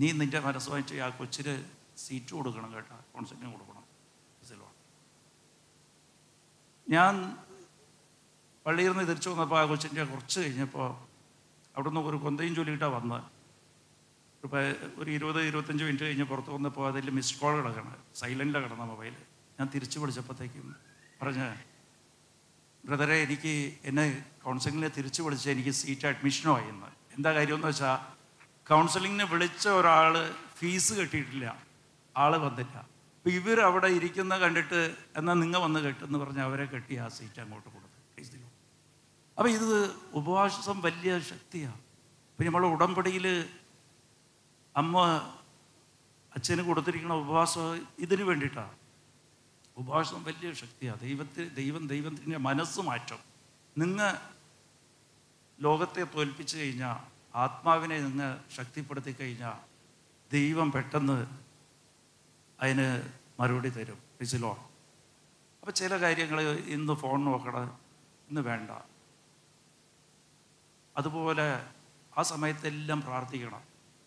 നീ 0.00 0.10
നിന്റെ 0.20 0.40
മനസ്സ് 0.48 0.68
മാറ്റി 0.72 0.98
ആ 1.04 1.08
കൊച്ചിന് 1.20 1.54
സീറ്റ് 2.02 2.34
കൊടുക്കണം 2.38 2.68
കേട്ടോ 2.74 2.98
കോൺസെന്റും 3.14 3.54
കൊടുക്കണം. 3.54 3.86
ഞാൻ 6.86 7.14
പള്ളിയിൽ 8.66 8.92
നിന്ന് 8.92 9.06
തിരിച്ചു 9.12 9.30
വന്നപ്പോൾ 9.34 9.60
ആ 9.62 9.64
കൊച്ചിന്റെ 9.72 10.06
കുറച്ച് 10.12 10.38
കഴിഞ്ഞപ്പോൾ 10.44 10.88
അവിടുന്ന് 11.76 12.02
ഒരു 12.12 12.20
കൊന്തയും 12.26 12.54
ചൊല്ലിയിട്ടാണ് 12.60 12.94
വന്നത്. 12.98 13.24
ഒരു 14.52 14.90
ഒരു 14.98 15.10
ഇരുപത് 15.10 15.40
ഇരുപത്തഞ്ച് 15.42 15.84
മിനിറ്റ് 15.84 16.04
കഴിഞ്ഞ് 16.04 16.24
പുറത്ത് 16.24 16.50
വന്നപ്പോൾ 16.50 16.88
അതിൽ 16.88 17.10
മിസ് 17.10 17.40
കോൾ 17.40 17.56
കിടക്കണം 17.58 17.94
സൈലന്റിലാണ് 18.14 18.64
കിടന്ന 18.64 18.84
മൊബൈൽ 18.84 19.14
ഞാൻ 19.60 19.68
തിരിച്ചു 19.74 19.98
വിളിച്ചപ്പോഴത്തേക്കും 19.98 20.74
പറഞ്ഞ് 21.22 21.48
ബ്രദറെ 22.86 23.22
എനിക്ക് 23.22 23.78
എന്നെ 23.84 24.24
കൗൺസിലിങ്ങിനെ 24.42 24.88
തിരിച്ചു 24.88 25.22
വിളിച്ച് 25.22 25.50
എനിക്ക് 25.50 25.70
സീറ്റ് 25.70 26.06
അഡ്മിഷനോ 26.06 26.54
ആയിരുന്നു 26.54 26.86
എന്താ 27.16 27.32
കാര്യമെന്ന് 27.32 27.66
വെച്ചാൽ 27.66 27.96
കൗൺസിലിങ്ങിന് 28.70 29.24
വിളിച്ച 29.24 29.68
ഒരാൾ 29.68 30.32
ഫീസ് 30.58 30.92
കെട്ടിയിട്ടില്ല. 30.92 31.62
ആൾ 32.16 32.36
വന്നില്ല. 32.36 32.76
അപ്പം 33.16 33.30
ഇവർ 33.30 33.60
അവിടെ 33.60 33.86
ഇരിക്കുന്ന 33.86 34.38
കണ്ടിട്ട് 34.38 34.96
എന്നാൽ 35.16 35.34
നിങ്ങൾ 35.34 35.60
വന്ന് 35.60 35.80
കെട്ടെന്ന് 35.80 36.18
പറഞ്ഞ് 36.18 36.40
അവരെ 36.40 36.64
കെട്ടി 36.64 36.96
ആ 36.96 37.08
സീറ്റ് 37.08 37.40
അങ്ങോട്ട് 37.40 37.68
കൊടുത്തു. 37.68 38.38
അപ്പോൾ 39.38 39.50
ഇത് 39.50 39.94
ഉപവാസം 40.12 40.80
വലിയ 40.80 41.18
ശക്തിയാണ് 41.18 41.80
ഇപ്പം 42.30 42.46
നമ്മൾ 42.46 42.66
ഉടമ്പടിയിൽ 42.66 43.48
അമ്മ 44.76 44.98
അച്ഛന് 46.34 46.62
കൊടുത്തിരിക്കുന്ന 46.62 47.14
ഉപവാസം 47.14 47.86
ഇതിനു 47.98 48.24
വേണ്ടിയിട്ടാണ്. 48.24 48.76
ഉപവാസം 49.76 50.24
വലിയ 50.24 50.52
ശക്തിയാണ് 50.52 51.00
ദൈവത്തിന് 51.00 51.56
ദൈവം 51.56 51.86
ദൈവത്തിന്റെ 51.86 52.38
മനസ്സ് 52.38 52.80
മാറ്റം. 52.80 53.18
നിങ്ങൾ 53.78 54.18
ലോകത്തെ 55.60 56.02
തോൽപ്പിച്ചു 56.04 56.56
കഴിഞ്ഞാൽ 56.56 56.96
ആത്മാവിനെ 57.36 58.00
നിങ്ങൾ 58.00 58.40
ശക്തിപ്പെടുത്തി 58.54 59.12
കഴിഞ്ഞാൽ 59.12 59.56
ദൈവം 60.32 60.72
പെട്ടെന്ന് 60.72 61.26
അതിന് 62.60 63.02
മറുപടി 63.40 63.68
തരും. 63.68 63.98
വിസിലോ 64.20 64.52
അപ്പോൾ 65.60 65.72
ചില 65.72 66.00
കാര്യങ്ങൾ 66.00 66.40
ഇന്ന് 66.50 66.92
ഫോൺ 66.92 67.24
നോക്കണം 67.24 67.78
ഇന്ന് 68.28 68.40
വേണ്ട. 68.40 68.70
അതുപോലെ 70.96 71.66
ആ 72.18 72.22
സമയത്തെല്ലാം 72.22 73.00
പ്രാർത്ഥിക്കണം. 73.00 73.62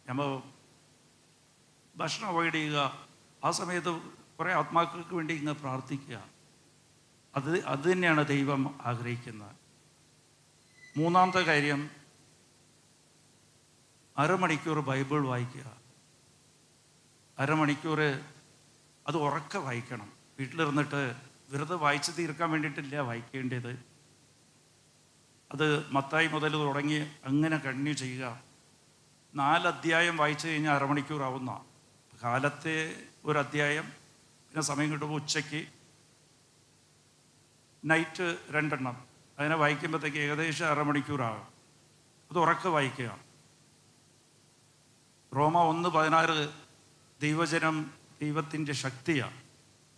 നമ്മൾ 0.07 0.41
ഭക്ഷണം 1.99 2.27
അവോയ്ഡ് 2.27 2.53
ചെയ്യുക. 2.53 3.07
ആ 3.43 3.51
സമയത്ത് 3.51 4.01
കുറേ 4.39 4.53
ആത്മാക്കൾക്ക് 4.53 5.15
വേണ്ടി 5.15 5.33
ഇങ്ങ് 5.33 5.53
പ്രാർത്ഥിക്കുക. 5.53 6.23
അത് 7.35 7.65
അത് 7.65 7.91
തന്നെയാണ് 7.91 8.27
ദൈവം 8.27 8.79
ആഗ്രഹിക്കുന്നത്. 8.81 9.55
മൂന്നാമത്തെ 10.97 11.39
കാര്യം 11.39 11.89
അരമണിക്കൂർ 14.17 14.79
ബൈബിൾ 14.79 15.25
വായിക്കുക. 15.25 15.77
അരമണിക്കൂർ 17.39 18.01
അത് 19.07 19.17
ഉറക്കെ 19.17 19.57
വായിക്കണം. 19.57 20.11
വീട്ടിലിരുന്നിട്ട് 20.39 21.15
വെറുതെ 21.49 21.75
വായിച്ച് 21.75 22.11
തീർക്കാൻ 22.17 22.51
വേണ്ടിയിട്ടില്ല 22.51 22.99
വായിക്കേണ്ടത്. 22.99 23.79
അത് 25.51 25.91
മത്തായി 25.91 26.27
മുതൽ 26.27 26.53
തുടങ്ങി 26.53 26.99
അങ്ങനെ 27.25 27.57
കണ്ടിന്യൂ 27.57 27.93
ചെയ്യുക. 27.93 28.41
നാല് 29.35 29.67
അധ്യായം 29.67 30.17
വായിച്ചു 30.17 30.47
കഴിഞ്ഞാൽ 30.47 30.73
അരമണിക്കൂർ 30.73 31.21
ആവുന്ന 31.21 31.65
കാലത്തെ 32.23 33.03
ഒരു 33.25 33.39
അധ്യായം 33.39 33.85
പിന്നെ 33.85 34.61
സമയം 34.61 34.91
കിട്ടുമ്പോൾ 34.91 35.15
ഉച്ചയ്ക്ക് 35.15 35.65
നൈറ്റ് 37.85 38.37
രണ്ടെണ്ണം. 38.51 39.05
അതിനെ 39.39 39.55
വായിക്കുമ്പോഴത്തേക്ക് 39.55 40.17
ഏകദേശം 40.17 40.67
അരമണിക്കൂറാകും 40.67 41.41
അത് 42.31 42.39
ഉറക്കെ 42.39 42.69
വായിക്കുക. 42.69 43.19
റോമ 45.35 45.57
ഒന്ന് 45.57 45.89
പതിനാറ് 45.89 46.49
ദൈവജനം 47.21 47.91
ദൈവത്തിന്റെ 48.21 48.73
ശക്തിയാണ്. 48.73 49.41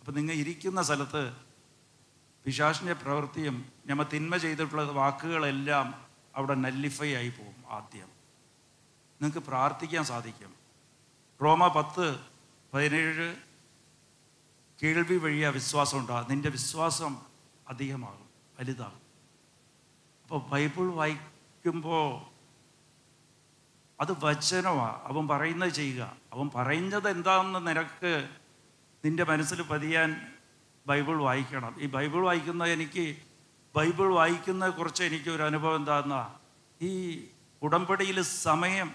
അപ്പം 0.00 0.14
നിങ്ങൾ 0.14 0.32
ഇരിക്കുന്ന 0.32 0.82
സ്ഥലത്ത് 0.82 1.36
പിശാഷിന്റെ 2.44 2.92
പ്രവൃത്തിയും 2.92 3.72
ഞമ്മ 3.86 4.02
തിന്മ 4.02 4.36
ചെയ്തിട്ടുള്ള 4.36 4.82
വാക്കുകളെല്ലാം 4.82 6.06
അവിടെ 6.36 6.54
നല്ലിഫൈ 6.54 7.14
ആയി 7.14 7.28
പോകും 7.28 7.64
ആദ്യം. 7.70 8.08
നിങ്ങൾക്ക് 9.22 9.38
പ്രാർത്ഥിക്കാൻ 9.38 10.04
സാധിക്കും. 10.04 10.61
റോമ 11.42 11.68
പത്ത് 11.68 12.20
പതിനേഴ് 12.74 13.36
കേൾവി 14.82 15.16
വഴിയ 15.16 15.48
വിശ്വാസം 15.48 15.98
ഉണ്ടാകും 15.98 16.30
നിന്റെ 16.30 16.48
വിശ്വാസം 16.48 17.16
അധികമാകും 17.68 18.28
വലുതാകും. 18.58 19.00
അപ്പോൾ 20.22 20.40
ബൈബിൾ 20.48 20.92
വായിക്കുമ്പോൾ 20.92 22.32
അത് 24.00 24.12
വചനമാണ് 24.24 25.02
അവൻ 25.02 25.28
പറയുന്നത് 25.28 25.72
ചെയ്യുക. 25.72 26.16
അവൻ 26.32 26.50
പറയുന്നത് 26.54 27.08
എന്താണെന്ന് 27.08 27.66
നിനക്ക് 27.66 28.28
നിന്റെ 29.04 29.24
മനസ്സിൽ 29.24 29.62
പതിയാൻ 29.62 30.08
ബൈബിൾ 30.86 31.16
വായിക്കണം. 31.22 31.74
ഈ 31.80 31.86
ബൈബിൾ 31.86 32.20
വായിക്കുന്ന 32.20 32.64
എനിക്ക് 32.64 33.16
ബൈബിൾ 33.76 34.14
വായിക്കുന്ന 34.14 34.68
കുറച്ച് 34.68 35.02
എനിക്ക് 35.02 35.30
ഒരു 35.30 35.42
അനുഭവം 35.42 35.76
എന്താണെന്നാ 35.76 36.22
ഈ 36.80 36.92
ഉടമ്പടിയിൽ 37.62 38.20
സമയം 38.22 38.88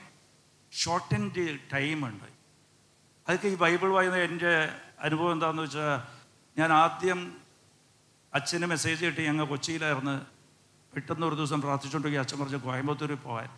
ഷോർട്ടൻഡ് 0.72 1.60
ടൈമുണ്ട് 1.74 2.37
അതൊക്കെ 3.28 3.48
ഈ 3.48 3.56
ബൈബിൾ 3.56 3.90
വായന 3.90 4.16
എന്റെ 4.28 4.52
അനുഭവം 5.00 5.32
എന്താണെന്ന് 5.32 5.64
വെച്ചാൽ 5.64 5.90
ഞാൻ 6.58 6.74
ആദ്യം 6.74 7.20
അച്ഛന് 8.34 8.66
മെസ്സേജ് 8.66 9.02
കിട്ടി 9.06 9.22
ഞങ്ങൾ 9.24 9.46
കൊച്ചിയിലായിരുന്നു. 9.46 10.16
പെട്ടെന്ന് 10.94 11.26
ഒരു 11.28 11.36
ദിവസം 11.36 11.60
പ്രാർത്ഥിച്ചുകൊണ്ടെങ്കിൽ 11.62 12.20
അച്ഛൻ 12.20 12.38
പറഞ്ഞ് 12.40 12.60
കോയമ്പത്തൂരിൽ 12.60 13.20
പോകാൻ 13.28 13.50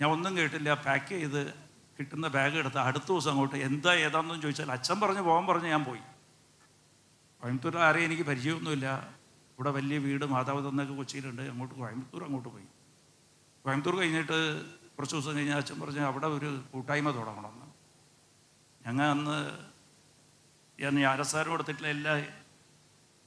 ഞാൻ 0.00 0.10
ഒന്നും 0.10 0.32
കേട്ടില്ല 0.38 0.74
പാക്ക് 0.86 1.08
ചെയ്ത് 1.08 1.42
കിട്ടുന്ന 1.98 2.28
ബാഗ് 2.28 2.56
എടുത്ത് 2.56 2.78
അടുത്ത 2.78 3.08
ദിവസം 3.12 3.30
അങ്ങോട്ട് 3.30 3.56
എന്താ 3.68 3.92
ഏതാണെന്നും 4.06 4.40
ചോദിച്ചാൽ 4.42 4.70
അച്ഛൻ 4.72 4.96
പറഞ്ഞ് 5.00 5.20
പോകാൻ 5.20 5.44
പറഞ്ഞ് 5.46 5.68
ഞാൻ 5.74 5.84
പോയി. 5.84 6.02
കോയമ്പത്തൂർ 7.42 7.76
ആരെയും 7.78 8.06
എനിക്ക് 8.06 8.22
പരിചയമൊന്നുമില്ല. 8.22 8.86
ഇവിടെ 9.52 9.70
വലിയ 9.70 9.98
വീട് 9.98 10.24
മാതാവ് 10.24 10.94
കൊച്ചിയിലുണ്ട്. 10.96 11.42
അങ്ങോട്ട് 11.42 11.74
കോയമ്പത്തൂർ 11.74 12.24
അങ്ങോട്ട് 12.24 12.48
പോയി. 12.48 12.66
കോയമ്പത്തൂർ 13.64 13.94
കഴിഞ്ഞിട്ട് 14.00 14.38
കുറച്ച് 14.96 15.14
ദിവസം 15.16 15.36
കഴിഞ്ഞാൽ 15.36 15.56
അച്ഛൻ 15.56 15.80
പറഞ്ഞ് 15.80 16.00
അവിടെ 16.00 16.26
ഒരു 16.26 16.50
കൂട്ടായ്മ 16.72 17.10
തുടങ്ങണമെന്ന് 17.10 17.63
ഞങ്ങൾ 18.86 19.06
അന്ന് 19.06 19.36
ഞാൻ 20.80 21.06
ആരസാരം 21.06 21.50
കൊടുത്തിട്ടില്ല 21.50 21.88
എല്ലാ 21.88 22.14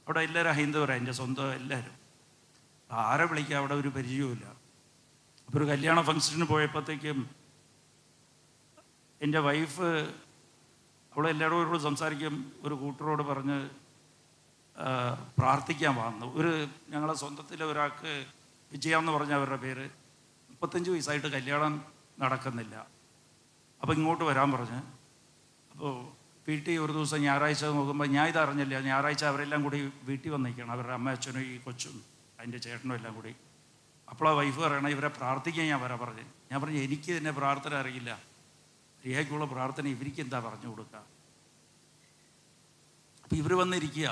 അവിടെ 0.07 0.19
എല്ലാവരും 0.19 0.51
ഹൈന്ദവരാണ് 0.51 0.99
എന്റെ 0.99 1.11
സ്വന്തം 1.11 1.53
എല്ലാവരും. 1.53 1.95
ആരെ 2.91 3.25
വിളിക്കുക 3.25 3.55
അവിടെ 3.55 3.73
ഒരു 3.73 3.87
പരിചയവുമില്ല. 3.87 4.45
അപ്പോൾ 5.47 5.57
ഒരു 5.57 5.67
കല്യാണ 5.69 6.01
ഫംഗ്ഷന് 6.01 6.43
പോയപ്പോഴത്തേക്കും 6.43 7.19
എന്റെ 9.21 9.39
വൈഫ് 9.39 9.87
അവിടെ 11.13 11.29
എല്ലാവരോടും 11.29 11.81
സംസാരിക്കും 11.81 12.33
ഒരു 12.63 12.75
കൂട്ടരോട് 12.75 13.23
പറഞ്ഞ് 13.23 13.57
പ്രാർത്ഥിക്കാൻ 15.37 15.95
വന്നു. 15.95 16.27
ഒരു 16.39 16.67
ഞങ്ങളെ 16.89 17.13
സ്വന്തത്തിലെ 17.13 17.65
ഒരാൾക്ക് 17.65 18.11
വിജയ 18.71 18.97
എന്ന് 18.97 19.11
പറഞ്ഞ 19.11 19.33
അവരുടെ 19.33 19.55
പേര്. 19.55 19.85
മുപ്പത്തഞ്ച് 20.49 20.89
വയസ്സായിട്ട് 20.91 21.27
കല്യാണം 21.27 21.73
നടക്കുന്നില്ല. 22.19 22.75
അപ്പോൾ 23.81 23.93
ഇങ്ങോട്ട് 23.93 24.23
വരാൻ 24.23 24.51
പറഞ്ഞ് 24.51 24.79
വീട്ടിൽ 26.47 26.77
ഒരു 26.83 26.91
ദിവസം 26.97 27.19
ഞായറാഴ്ച 27.27 27.63
നോക്കുമ്പോൾ 27.77 28.07
ഞാൻ 28.15 28.27
ഇത് 28.31 28.39
അറിഞ്ഞില്ല. 28.43 28.75
ഞായറാഴ്ച 28.89 29.23
അവരെല്ലാം 29.31 29.61
കൂടി 29.65 29.79
വീട്ടിൽ 30.09 30.31
വന്നിരിക്കണം 30.35 30.71
അവരുടെ 30.75 30.93
അമ്മ 30.99 31.09
അച്ഛനും 31.17 31.43
ഈ 31.53 31.57
കൊച്ചും 31.65 31.95
അതിന്റെ 32.39 32.59
ചേട്ടനും 32.65 32.95
എല്ലാം 32.97 33.13
കൂടി. 33.17 33.33
അപ്പോൾ 34.11 34.27
ആ 34.29 34.33
വൈഫ് 34.39 34.59
പറയണം 34.63 34.89
ഇവരെ 34.95 35.09
പ്രാർത്ഥിക്കാൻ 35.19 35.65
ഞാൻ 35.71 35.79
വരാൻ 35.85 35.99
പറഞ്ഞു. 36.03 36.25
ഞാൻ 36.49 36.57
പറഞ്ഞു 36.61 36.81
എനിക്ക് 36.87 37.11
തന്നെ 37.17 37.31
പ്രാർത്ഥന 37.39 37.73
അറിയില്ല. 37.81 38.11
റിയയ്ക്കുള്ള 39.05 39.45
പ്രാർത്ഥന 39.53 39.87
ഇവർക്ക് 39.95 40.21
എന്താ 40.25 40.39
പറഞ്ഞു 40.47 40.67
കൊടുക്കുക 40.71 41.03
അപ്പോൾ 43.23 43.37
ഇവർ 43.41 43.53
വന്നിരിക്കുക. 43.61 44.07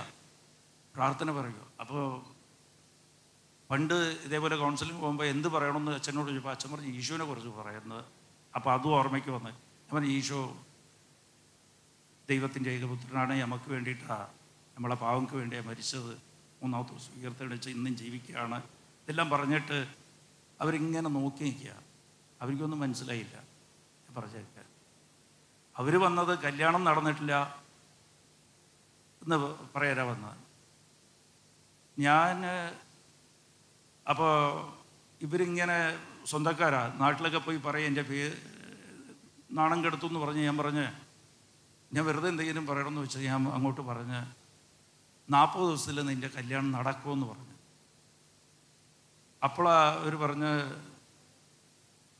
പ്രാർത്ഥന 0.95 1.29
പറയുക. 1.37 1.61
അപ്പോൾ 1.81 2.01
പണ്ട് 3.69 3.93
ഇതേപോലെ 4.27 4.55
കൗൺസിലിംഗ് 4.63 5.01
പോകുമ്പോൾ 5.03 5.27
എന്ത് 5.33 5.47
പറയണമെന്ന് 5.55 5.93
അച്ഛനോട് 5.99 6.27
ചോദിച്ചപ്പോൾ 6.29 6.53
അച്ഛൻ 6.55 6.69
പറഞ്ഞു 6.73 6.91
ഈശോനെ 6.99 7.25
കുറിച്ച് 7.29 7.51
പറയുന്നത്. 7.61 8.03
അപ്പോൾ 8.53 8.71
അതും 8.75 8.93
ഓർമ്മയ്ക്ക് 8.99 9.31
വന്ന്. 9.37 9.51
ഞാൻ 9.85 9.93
പറഞ്ഞു 9.95 10.11
ഈശോ 10.19 10.41
ദൈവത്തിന്റെ 12.29 12.71
ഏകപുത്രനാണ്. 12.71 13.41
നമുക്ക് 13.41 13.71
വേണ്ടിയിട്ടാണ് 13.71 14.27
നമ്മളെ 14.75 14.95
പാവങ്ങൾക്ക് 14.95 15.33
വേണ്ടിയാണ് 15.33 15.67
മരിച്ചത്. 15.67 16.13
മൂന്നാമത്തെ 16.61 16.91
ദിവസം 16.91 17.21
ഉയർത്തെടുത്ത് 17.21 17.69
ഇന്നും 17.69 17.97
ജീവിക്കുകയാണ്. 17.97 18.57
ഇതെല്ലാം 19.03 19.29
പറഞ്ഞിട്ട് 19.29 19.87
അവരിങ്ങനെ 20.61 21.09
നോക്കി 21.09 21.43
നിൽക്കുക. 21.43 21.81
അവർക്കൊന്നും 22.41 22.79
മനസ്സിലായില്ല. 22.79 23.43
പറഞ്ഞേക്ക. 24.17 24.65
അവർ 25.77 25.99
വന്നത് 25.99 26.39
കല്യാണം 26.39 26.83
നടന്നിട്ടില്ല 26.83 27.63
എന്ന് 29.23 29.55
പറയാനാ 29.75 30.03
വന്നത്. 30.03 30.37
ഞാൻ 31.99 32.45
അപ്പോൾ 34.09 34.73
ഇവരിങ്ങനെ 35.21 35.99
സ്വന്തക്കാരാ. 36.25 36.93
നാട്ടിലൊക്കെ 36.97 37.37
പോയി 37.37 37.57
പറയും 37.57 37.87
എന്റെ 37.87 38.01
പേ 38.01 38.33
നാണം 39.51 39.85
കെടുത്തു 39.85 40.05
എന്ന് 40.05 40.19
പറഞ്ഞ് 40.19 40.43
ഞാൻ 40.43 40.57
പറഞ്ഞ് 40.57 40.87
ഞാൻ 41.93 42.05
വെറുതെ 42.05 42.29
എന്തെങ്കിലും 42.29 42.67
പറയണമെന്ന് 42.67 43.01
വെച്ചാൽ 43.01 43.21
ഞാൻ 43.21 43.47
അങ്ങോട്ട് 43.47 43.81
പറഞ്ഞ് 43.81 44.25
നാൽപ്പത് 45.33 45.67
ദിവസത്തിൽ 45.67 46.05
നിന്റെ 46.05 46.27
കല്യാണം 46.27 46.71
നടക്കുമെന്ന് 46.71 47.27
പറഞ്ഞു. 47.27 47.55
അപ്പോളാ 49.43 49.93
അവർ 49.93 50.15
പറഞ്ഞ് 50.15 50.51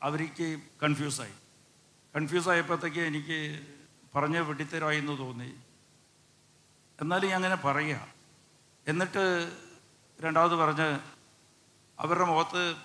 അവർക്ക് 0.02 0.58
കൺഫ്യൂസായി. 0.82 1.32
കൺഫ്യൂസ് 2.16 2.48
ആയപ്പോഴത്തേക്ക് 2.48 2.98
എനിക്ക് 2.98 3.66
പറഞ്ഞ 4.14 4.38
വെട്ടിത്തരമായി 4.38 4.98
എന്ന് 4.98 5.18
തോന്നി. 5.18 5.54
എന്നാലും 7.00 7.28
ഞാൻ 7.28 7.36
അങ്ങനെ 7.36 7.56
പറയുക. 7.56 8.08
എന്നിട്ട് 8.88 9.52
രണ്ടാമത് 10.20 10.54
പറഞ്ഞ് 10.54 11.00
അവരുടെ 12.00 12.24
മുഖത്ത് 12.24 12.76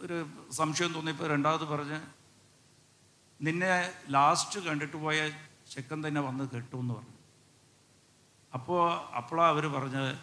ഒരു 0.00 0.26
സംശയം 0.52 0.92
തോന്നിയപ്പോൾ 0.92 1.28
രണ്ടാമത് 1.28 1.64
പറഞ്ഞ് 1.64 2.00
നിന്നെ 3.42 3.92
ലാസ്റ്റ് 4.10 4.60
കണ്ടിട്ട് 4.60 4.96
പോയ 4.96 5.30
ചെക്കൻ 5.70 6.08
തന്നെ 6.08 6.20
വന്ന് 6.20 6.48
കെട്ടുമെന്ന് 6.48 6.94
പറഞ്ഞു. 6.94 7.14
അപ്പോൾ 8.54 8.92
അപ്പോഴാണ് 8.92 9.48
അവർ 9.48 9.66
പറഞ്ഞത് 9.66 10.16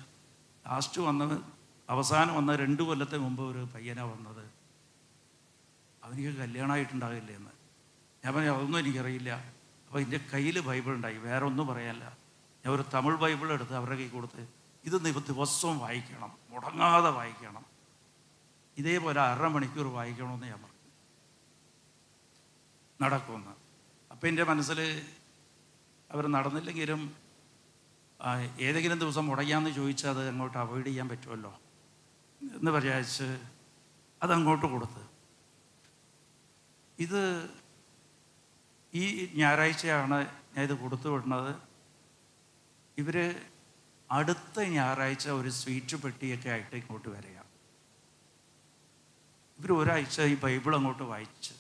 ലാസ്റ്റ് 0.68 1.02
വന്നത് 1.02 1.42
അവസാനം 1.90 2.36
വന്ന 2.36 2.56
രണ്ട് 2.56 2.84
കൊല്ലത്തെ 2.84 3.18
മുമ്പ് 3.18 3.44
ഒരു 3.44 3.68
പയ്യനാണ് 3.76 4.08
വന്നത്. 4.08 4.50
അവനിക്ക് 6.04 6.30
കല്യാണമായിട്ടുണ്ടാകില്ല 6.30 7.32
എന്ന്. 7.32 7.50
ഞാൻ 8.26 8.36
പറഞ്ഞു 8.36 8.52
അതൊന്നും 8.52 8.80
എനിക്കറിയില്ല. 8.80 9.34
അപ്പോൾ 9.88 10.00
എന്റെ 10.00 10.20
കയ്യിൽ 10.34 10.60
ബൈബിൾ 10.60 10.94
ഉണ്ടായി 10.94 11.18
വേറെ 11.18 11.46
ഒന്നും 11.46 11.68
പറയാനില്ല. 11.68 12.18
ഞാൻ 12.66 12.76
ഒരു 12.76 12.86
തമിഴ് 12.94 13.16
ബൈബിൾ 13.16 13.54
എടുത്ത് 13.54 13.74
അവരുടെ 13.74 13.96
കൈ 13.96 14.08
കൊടുത്ത് 14.08 14.48
ഇത് 14.86 14.94
ദിവസവും 14.94 15.80
വായിക്കണം 15.80 16.38
മുടങ്ങാതെ 16.50 17.10
വായിക്കണം. 17.10 17.66
ഇതേപോലെ 18.78 19.22
അര 19.22 19.48
മണിക്കൂർ 19.48 19.88
വായിക്കണമെന്ന് 19.88 20.48
ഞാൻ 20.48 20.62
പറഞ്ഞു. 20.62 20.78
നടക്കുമെന്ന്. 23.02 23.52
അപ്പം 24.12 24.28
എന്റെ 24.28 24.44
മനസ്സിൽ 24.44 25.06
അവർ 26.12 26.26
നടന്നില്ലെങ്കിലും 26.36 27.02
ഏതെങ്കിലും 28.60 29.00
ദിവസം 29.00 29.26
മുടങ്ങാമെന്ന് 29.28 29.72
ചോദിച്ചാൽ 29.76 30.10
അത് 30.10 30.22
അങ്ങോട്ട് 30.30 30.58
അവോയ്ഡ് 30.58 30.86
ചെയ്യാൻ 30.86 31.08
പറ്റുമല്ലോ 31.10 31.52
എന്ന് 32.42 32.72
വിചാരിച്ച് 32.72 33.28
അതങ്ങോട്ട് 34.24 34.66
കൊടുത്ത്. 34.66 35.04
ഇത് 37.00 37.22
ഈ 38.94 39.04
ഞായറാഴ്ചയാണ് 39.40 40.20
ഞാൻ 40.54 40.62
ഇത് 40.68 40.76
കൊടുത്തു 40.84 41.08
വിടുന്നത്. 41.10 41.52
ഇവർ 42.98 43.18
അടുത്ത 44.12 44.60
ഞായറാഴ്ച 44.78 45.28
ഒരു 45.30 45.50
സ്വീറ്റ് 45.50 45.98
പെട്ടിയൊക്കെ 46.04 46.50
ആയിട്ട് 46.50 46.76
ഇങ്ങോട്ട് 46.76 47.10
വരിക. 47.10 47.38
ഇവർ 49.60 49.72
ഒരാഴ്ച 49.74 50.22
ഈ 50.22 50.36
ബൈബിൾ 50.46 50.76
അങ്ങോട്ട് 50.76 51.04
വായിച്ച്. 51.04 51.54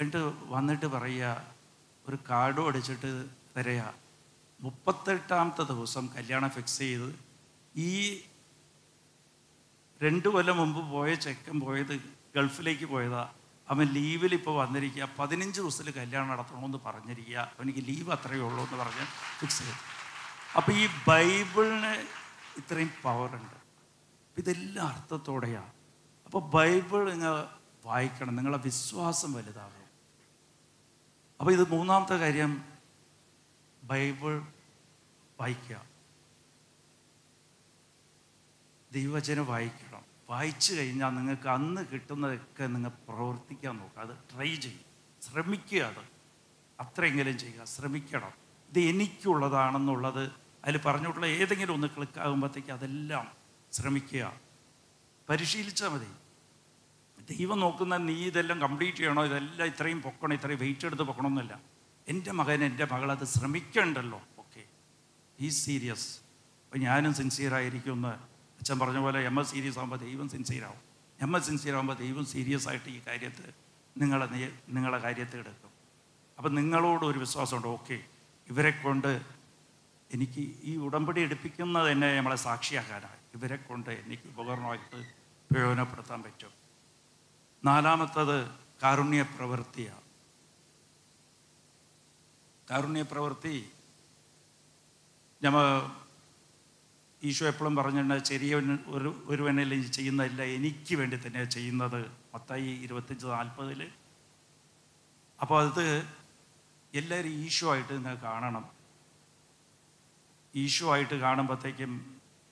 എന്നിട്ട് 0.00 0.22
വന്നിട്ട് 0.54 0.86
പറയുക 0.86 1.55
ഒരു 2.08 2.18
കാർഡും 2.30 2.66
അടിച്ചിട്ട് 2.68 3.10
തരയാ 3.56 3.88
മുപ്പത്തെട്ടാമത്തെ 4.60 5.64
ദിവസം 5.72 6.04
കല്യാണം 6.16 6.50
ഫിക്സ് 6.50 6.78
ചെയ്ത് 6.78 7.08
ഈ 7.74 7.92
രണ്ട് 10.02 10.28
കൊല്ലം 10.28 10.56
മുമ്പ് 10.56 10.80
പോയ 10.92 11.10
ചെക്കൻ 11.14 11.56
പോയത് 11.60 11.94
ഗൾഫിലേക്ക് 12.36 12.86
പോയതാ. 12.86 13.24
അവൻ 13.68 13.86
ലീവിൽ 13.86 14.32
ഇപ്പോൾ 14.34 14.54
വന്നിരിക്കുക 14.62 15.08
പതിനഞ്ച് 15.18 15.60
ദിവസത്തിൽ 15.60 15.90
കല്യാണം 15.90 16.28
നടത്തണമെന്ന് 16.28 16.78
പറഞ്ഞിരിക്കുക 16.86 17.38
അവനിക്ക് 17.58 17.82
ലീവ് 17.88 18.10
അത്രയേ 18.16 18.42
ഉള്ളൂ 18.48 18.62
എന്ന് 18.64 18.76
പറഞ്ഞ് 18.82 19.06
ഫിക്സ് 19.40 19.58
ചെയ്തു. 19.58 19.78
അപ്പോൾ 20.56 20.72
ഈ 20.72 20.84
ബൈബിളിന് 21.08 21.94
ഇത്രയും 22.60 22.90
പവറുണ്ട് 23.04 23.56
ഇതെല്ലാം 24.36 24.86
അർത്ഥത്തോടെയാണ് 24.86 25.72
അപ്പോൾ 26.26 26.42
ബൈബിൾ 26.56 27.00
നിങ്ങൾ 27.12 27.34
വായിക്കണം. 27.86 28.36
നിങ്ങളുടെ 28.36 28.60
വിശ്വാസം 28.68 29.32
വലുതാകും 29.32 29.85
അപ്പോൾ 31.40 31.52
ഇത് 31.52 31.68
മൂന്നാമത്തെ 31.68 32.14
കാര്യം 32.14 32.64
ബൈബിൾ 33.84 34.42
വായിക്കുക. 35.40 35.82
ദൈവചനം 38.92 39.46
വായിക്കണം. 39.46 40.02
വായിച്ചു 40.30 40.74
കഴിഞ്ഞാൽ 40.74 41.10
നിങ്ങൾക്ക് 41.10 41.48
അന്ന് 41.48 41.86
കിട്ടുന്നതൊക്കെ 41.92 42.66
നിങ്ങൾ 42.66 42.88
പ്രവർത്തിക്കാൻ 42.88 43.76
നോക്കുക. 43.76 44.02
അത് 44.02 44.16
ട്രൈ 44.16 44.54
ചെയ്യും. 44.54 44.80
ശ്രമിക്കുക 45.22 45.82
അത്. 45.82 46.04
അത്രയെങ്കിലും 46.80 47.38
ചെയ്യുക. 47.38 47.64
ശ്രമിക്കണം. 47.64 48.30
ഇത് 48.68 48.78
എനിക്കുള്ളതാണെന്നുള്ളത് 48.78 50.32
അതിൽ 50.64 50.78
പറഞ്ഞിട്ടുള്ള 50.78 51.26
ഏതെങ്കിലും 51.26 51.72
ഒന്ന് 51.72 51.86
ക്ലിക്കാകുമ്പോഴത്തേക്ക് 51.86 52.72
അതെല്ലാം 52.72 53.32
ശ്രമിക്കുക. 53.72 54.40
പരിശീലിച്ചാൽ 55.28 55.88
മതി. 55.88 56.06
ദൈവം 57.30 57.58
നോക്കുന്ന 57.60 57.96
നീ 57.96 58.16
ഇതെല്ലാം 58.26 58.60
കംപ്ലീറ്റ് 58.60 58.98
ചെയ്യണോ? 58.98 59.24
ഇതെല്ലാം 59.24 59.66
ഇത്രയും 59.68 60.02
പൊക്കണം? 60.02 60.34
ഇത്രയും 60.34 60.58
വെയിറ്റ് 60.58 60.86
എടുത്ത് 60.86 61.02
പൊക്കണമെന്നില്ല 61.02 61.60
എന്റെ 62.08 62.32
മകൻ 62.32 62.64
എന്റെ 62.64 62.84
മകൾ 62.92 63.12
അത് 63.12 63.24
ശ്രമിക്കണ്ടല്ലോ. 63.24 64.20
ഓക്കെ 64.38 64.62
ഈ 65.40 65.48
സീരിയസ് 65.48 66.08
അപ്പം 66.64 66.80
ഞാനും 66.80 67.14
സിൻസിയർ 67.14 67.54
ആയിരിക്കുമെന്ന് 67.54 68.12
അച്ഛൻ 68.60 68.78
പറഞ്ഞ 68.78 68.98
പോലെ 68.98 69.20
എം 69.20 69.40
എസ് 69.40 69.50
സീരിയസ് 69.50 69.78
ആകുമ്പോൾ 69.78 69.96
ദൈവം 69.96 70.28
സിൻസിയർ 70.28 70.64
ആവും. 70.64 70.82
സിൻസിയർ 71.48 71.74
ആകുമ്പോൾ 71.74 71.94
ദൈവം 71.94 72.24
സീരിയസ് 72.26 72.68
ആയിട്ട് 72.68 72.88
ഈ 72.88 73.00
കാര്യത്തിൽ 73.06 73.46
നിങ്ങളെ 73.96 74.26
നിങ്ങളെ 74.68 74.98
കാര്യത്തിൽ 74.98 75.38
എടുക്കും. 75.38 75.72
അപ്പം 76.38 76.54
നിങ്ങളോട് 76.54 77.04
ഒരു 77.04 77.18
വിശ്വാസമുണ്ട്. 77.18 77.68
ഓക്കെ 77.68 77.98
ഇവരെ 78.48 78.70
കൊണ്ട് 78.70 79.20
എനിക്ക് 80.14 80.42
ഈ 80.62 80.76
ഉടമ്പടി 80.76 81.20
എടുപ്പിക്കുന്നത് 81.20 81.92
തന്നെ 81.92 82.16
നമ്മളെ 82.16 82.36
സാക്ഷിയാക്കാനാണ്. 82.36 83.18
ഇവരെ 83.34 83.56
കൊണ്ട് 83.56 83.90
എനിക്ക് 83.90 84.28
ഉപകരണമായിട്ട് 84.28 84.98
പ്രയോജനപ്പെടുത്താൻ 85.50 86.22
പറ്റും. 86.22 86.65
നാലാമത്തത് 87.68 88.38
കാരുണ്യ 88.82 89.22
പ്രവൃത്തിയാണ് 89.36 90.04
കാരുണ്യ 92.68 93.04
പ്രവൃത്തി 93.12 93.56
ഞമ്മ 95.42 95.58
ഈശോ 97.22 97.44
എപ്പോഴും 97.50 97.74
പറഞ്ഞിട്ടുണ്ട് 97.78 98.24
ചെറിയ 98.30 98.54
ഒരു 98.96 99.10
ഒരുവനിൽ 99.32 99.70
ചെയ്യുന്നതല്ല 99.96 100.42
എനിക്ക് 100.56 100.94
വേണ്ടി 101.00 101.16
തന്നെയാണ് 101.16 101.50
ചെയ്യുന്നത്. 101.56 102.00
മത്തായി 102.34 102.72
ഇരുപത്തഞ്ച് 102.84 103.26
നാൽപ്പതിൽ 103.34 103.80
അപ്പോൾ 105.38 105.58
അത് 105.66 105.86
എല്ലാവരും 106.94 107.32
ഈശോ 107.44 107.66
ആയിട്ട് 107.72 107.92
നിങ്ങൾ 107.98 108.16
കാണണം. 108.26 108.64
ഈശോ 110.54 110.86
ആയിട്ട് 110.94 111.16
കാണുമ്പോഴത്തേക്കും 111.24 111.92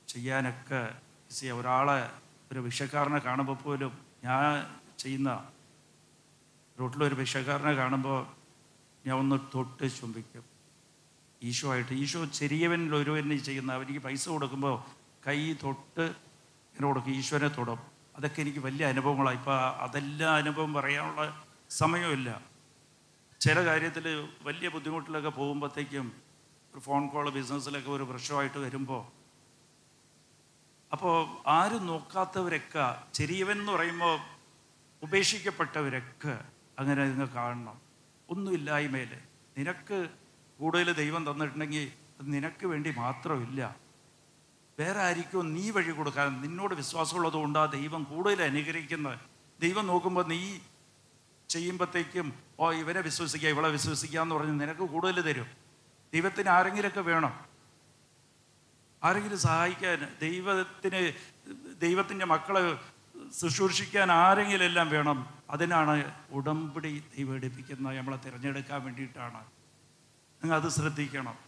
ചെയ്യാനൊക്കെ 0.08 0.82
ഒരാളെ 1.58 2.00
ഒരു 2.52 2.60
വിഷക്കാരനെ 2.66 3.20
കാണുമ്പോൾ 3.28 3.58
പോലും 3.64 3.92
ഞാൻ 4.24 4.42
ചെയ്യുന്ന 4.98 5.30
റോട്ടിലൊരു 6.80 7.14
വിഷകാരനെ 7.14 7.72
കാണുമ്പോൾ 7.74 8.26
ഞാൻ 9.06 9.16
ഒന്ന് 9.18 9.38
തൊട്ട് 9.54 10.00
ചുംബിക്കും. 10.00 10.44
ഈശോ 11.42 11.72
ആയിട്ട് 11.72 11.92
ഈശോ 11.92 12.24
ചെറിയവനിൽ 12.24 12.94
ഒരുവനെ 12.94 13.36
ചെയ്യുന്ന 13.36 13.72
അവനിക്ക് 13.72 14.00
പൈസ 14.00 14.28
കൊടുക്കുമ്പോൾ 14.28 14.76
കൈ 15.26 15.52
തൊട്ട് 15.52 16.04
ഇങ്ങനെ 16.66 16.86
കൊടുക്കും 16.86 17.12
ഈശോനെ 17.12 17.48
തൊടും. 17.48 17.80
അതൊക്കെ 18.16 18.40
എനിക്ക് 18.40 18.58
വലിയ 18.58 18.86
അനുഭവങ്ങളാണ്. 18.86 19.38
ഇപ്പോൾ 19.38 19.58
അതെല്ലാം 19.84 20.34
അനുഭവം 20.34 20.74
പറയാനുള്ള 20.74 21.42
സമയമില്ല. 21.70 22.42
ചില 23.40 23.64
കാര്യത്തിൽ 23.64 24.28
വലിയ 24.42 24.68
ബുദ്ധിമുട്ടിലൊക്കെ 24.68 25.28
പോകുമ്പോഴത്തേക്കും 25.28 26.06
ഒരു 26.74 26.80
ഫോൺ 26.80 27.08
കോൾ 27.08 27.30
ബിസിനസ്സിലൊക്കെ 27.30 27.90
ഒരു 27.90 28.02
പ്രശ്നമായിട്ട് 28.02 28.58
വരുമ്പോൾ 28.58 29.02
അപ്പോൾ 30.92 31.14
ആരും 31.46 31.86
നോക്കാത്തവരൊക്കെ 31.86 32.86
ചെറിയവൻ 33.14 33.58
എന്ന് 33.60 33.72
പറയുമ്പോൾ 33.72 34.33
ഉപേക്ഷിക്കപ്പെട്ടവരൊക്കെ 35.04 36.44
അങ്ങനെ 36.78 37.04
നിങ്ങൾ 37.04 37.26
കാണണം. 37.26 37.80
ഒന്നുമില്ലായ്മയിൽ. 38.30 39.18
നിനക്ക് 39.58 40.08
കൂടുതൽ 40.58 40.92
ദൈവം 40.92 41.30
തന്നിട്ടുണ്ടെങ്കിൽ 41.30 41.92
അത് 42.20 42.32
നിനക്ക് 42.32 42.66
വേണ്ടി 42.66 42.94
മാത്രമില്ല. 42.96 43.76
വേറെ 44.78 45.00
ആയിരിക്കും 45.00 45.54
നീ 45.54 45.70
വഴി 45.70 45.90
കൊടുക്കാൻ 45.90 46.40
നിന്നോട് 46.40 46.74
വിശ്വാസമുള്ളത് 46.74 47.32
കൊണ്ട് 47.32 47.58
ആ 47.58 47.64
ദൈവം 47.64 48.04
കൂടുതൽ 48.04 48.42
അനുഗ്രഹിക്കുന്നത്. 48.42 49.18
ദൈവം 49.60 49.86
നോക്കുമ്പോൾ 49.86 50.26
നീ 50.26 50.58
ചെയ്യുമ്പോഴത്തേക്കും 51.48 52.32
ഓ 52.60 52.72
ഇവനെ 52.72 53.00
വിശ്വസിക്കുക 53.00 53.48
ഇവളെ 53.48 53.68
വിശ്വസിക്കുക 53.68 54.20
എന്ന് 54.20 54.34
പറഞ്ഞ് 54.34 54.60
നിനക്ക് 54.60 54.80
കൂടുതൽ 54.80 55.20
തരും. 55.20 55.46
ദൈവത്തിന് 56.14 56.48
ആരെങ്കിലുമൊക്കെ 56.48 57.00
വേണം. 57.00 57.44
ആരെങ്കിലും 59.04 59.38
സഹായിക്കാൻ 59.38 60.16
ദൈവത്തിന് 60.22 61.12
ദൈവത്തിന്റെ 61.80 62.26
മക്കളെ 62.26 62.93
ശുശ്രൂഷിക്കാൻ 63.32 64.12
ആരെങ്കിലും 64.12 64.64
എല്ലാം 64.64 64.90
വേണം 64.90 65.26
അതിനാണ് 65.50 66.12
ഉടമ്പടി 66.30 67.02
ദൈവം 67.18 67.40
നമ്മളെ 67.96 68.16
തിരഞ്ഞെടുക്കാൻ 68.16 68.84
വേണ്ടിയിട്ടാണ്. 68.84 69.44
നിങ്ങൾ 70.42 70.56
അത് 70.56 70.68
ശ്രദ്ധിക്കണം. 70.68 71.38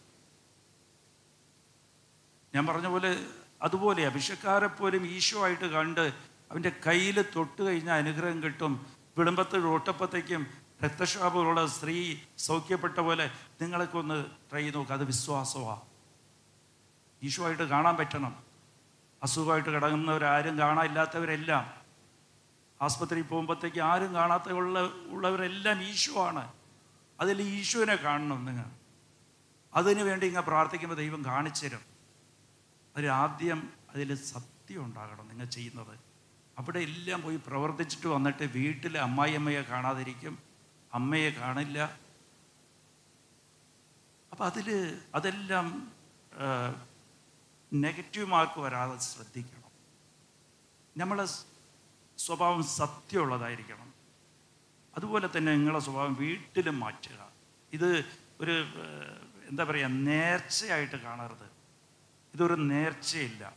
ഞാൻ 2.55 2.67
പറഞ്ഞ 2.67 2.87
പോലെ 2.87 3.25
അതുപോലെ 3.61 4.05
അഭിഷക്കാരെ 4.05 4.67
പോലും 4.67 5.07
ഈശോ 5.07 5.43
ആയിട്ട് 5.43 5.65
കണ്ട് 5.65 6.13
അവന്റെ 6.51 6.71
കയ്യിൽ 6.87 7.21
തൊട്ട് 7.35 7.61
കഴിഞ്ഞാൽ 7.61 7.97
അനുഗ്രഹം 7.97 8.43
കിട്ടും. 8.43 8.85
വിളുമ്പത്ത് 9.17 9.57
ഒട്ടപ്പത്തേക്കും 9.57 10.47
രക്തക്ഷാപമുള്ള 10.83 11.65
സ്ത്രീ 11.65 12.17
സൗഖ്യപ്പെട്ട 12.37 12.99
പോലെ 12.99 13.31
നിങ്ങളൊക്കെ 13.61 13.97
ഒന്ന് 13.97 14.25
ട്രൈ 14.51 14.69
നോക്കുക 14.69 14.95
അത് 14.95 15.03
വിശ്വാസമാണ് 15.03 15.81
ഈശോ 17.23 17.45
ആയിട്ട് 17.45 17.63
കാണാൻ 17.63 17.95
പറ്റണം. 17.95 18.46
അസുഖമായിട്ട് 19.23 19.69
കിടങ്ങുന്നവരാരും 19.69 20.57
കാണാനില്ലാത്തവരെല്ലാം 20.57 21.77
ആസ്പത്രിയിൽ 22.81 23.23
പോകുമ്പോഴത്തേക്ക് 23.23 23.79
ആരും 23.79 24.13
കാണാത്ത 24.13 24.49
ഉള്ള 24.49 24.79
ഉള്ളവരെല്ലാം 25.07 25.83
ഈശോ 25.83 26.27
ആണ് 26.27 26.53
അതിൽ 27.19 27.41
ഈശോനെ 27.41 27.95
കാണണം 27.95 28.45
നിങ്ങൾ. 28.45 28.65
അതിനു 29.73 30.03
വേണ്ടി 30.03 30.27
ഇങ്ങനെ 30.27 30.45
പ്രാർത്ഥിക്കുമ്പോൾ 30.45 30.95
ദൈവം 30.95 31.25
കാണിച്ചു 31.25 31.67
തരും. 31.67 31.81
അതിൽ 32.95 33.07
ആദ്യം 33.07 33.73
അതിൽ 33.89 34.15
സത്യം 34.15 34.85
ഉണ്ടാകണം 34.85 35.27
നിങ്ങൾ 35.27 35.45
ചെയ്യുന്നത്. 35.45 35.99
അവിടെ 36.57 36.79
എല്ലാം 36.79 37.21
പോയി 37.21 37.39
പ്രവർത്തിച്ചിട്ട് 37.47 38.07
വന്നിട്ട് 38.07 38.43
വീട്ടിലെ 38.43 38.99
അമ്മായിയമ്മയെ 38.99 39.61
കാണാതിരിക്കും. 39.61 40.39
അമ്മയെ 40.93 41.29
കാണില്ല. 41.29 41.99
അപ്പം 44.31 44.45
അതിൽ 44.45 44.99
അതെല്ലാം 45.15 45.91
നെഗറ്റീവ് 47.73 48.25
മാർക്ക് 48.25 48.59
വരാതെ 48.59 48.97
ശ്രദ്ധിക്കണം. 48.97 49.71
നമ്മളെ 50.97 51.25
സ്വഭാവം 52.17 52.63
സത്യമുള്ളതായിരിക്കണം. 52.63 53.93
അതുപോലെ 54.95 55.29
തന്നെ 55.37 55.55
നിങ്ങളെ 55.55 55.79
സ്വഭാവം 55.79 56.13
വീട്ടിലും 56.13 56.79
മാറ്റുക. 56.79 57.29
ഇത് 57.73 58.05
ഒരു 58.41 58.65
എന്താ 59.49 59.63
പറയുക 59.63 59.87
നേർച്ചയായിട്ട് 59.87 60.95
കാണരുത്. 60.95 61.49
ഇതൊരു 62.33 62.53
നേർച്ചയില്ല. 62.53 63.55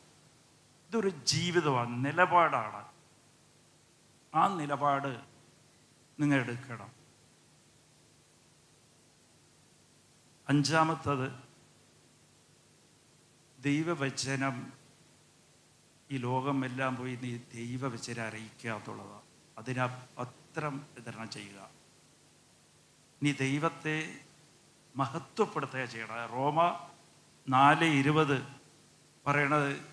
ഇതൊരു 0.89 1.09
ജീവിതമാണ് 1.09 2.05
നിലപാടാണ്. 2.05 2.85
ആ 4.35 4.57
നിലപാട് 4.57 5.21
നിങ്ങൾ 6.21 6.41
എടുക്കണം. 6.41 6.93
അഞ്ചാമത്തത് 10.49 11.50
ദൈവവചനം 13.61 14.73
ഈ 16.11 16.17
ലോകം 16.17 16.65
എല്ലാം 16.65 16.97
പോയി 16.97 17.17
നീ 17.17 17.37
ദൈവവചനം 17.37 18.23
അറിയിക്കുക 18.23 18.71
എന്നുള്ളതാണ് 18.71 19.21
അതിനാ 19.59 20.07
പത്രം 20.19 20.87
വിതരണം 20.95 21.31
ചെയ്യുക. 21.31 21.71
നീ 23.23 23.33
ദൈവത്തെ 23.33 24.21
മഹത്വപ്പെടുത്തുക 24.97 25.85
ചെയ്യണം. 25.85 26.27
റോമ 26.27 26.89
നാല് 27.49 27.85
ഇരുപത് 27.85 28.47
പറയണത് 29.27 29.87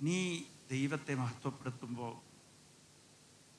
നീ 0.00 0.42
ദൈവത്തെ 0.70 1.14
മഹത്വപ്പെടുത്തുമ്പോൾ 1.14 2.16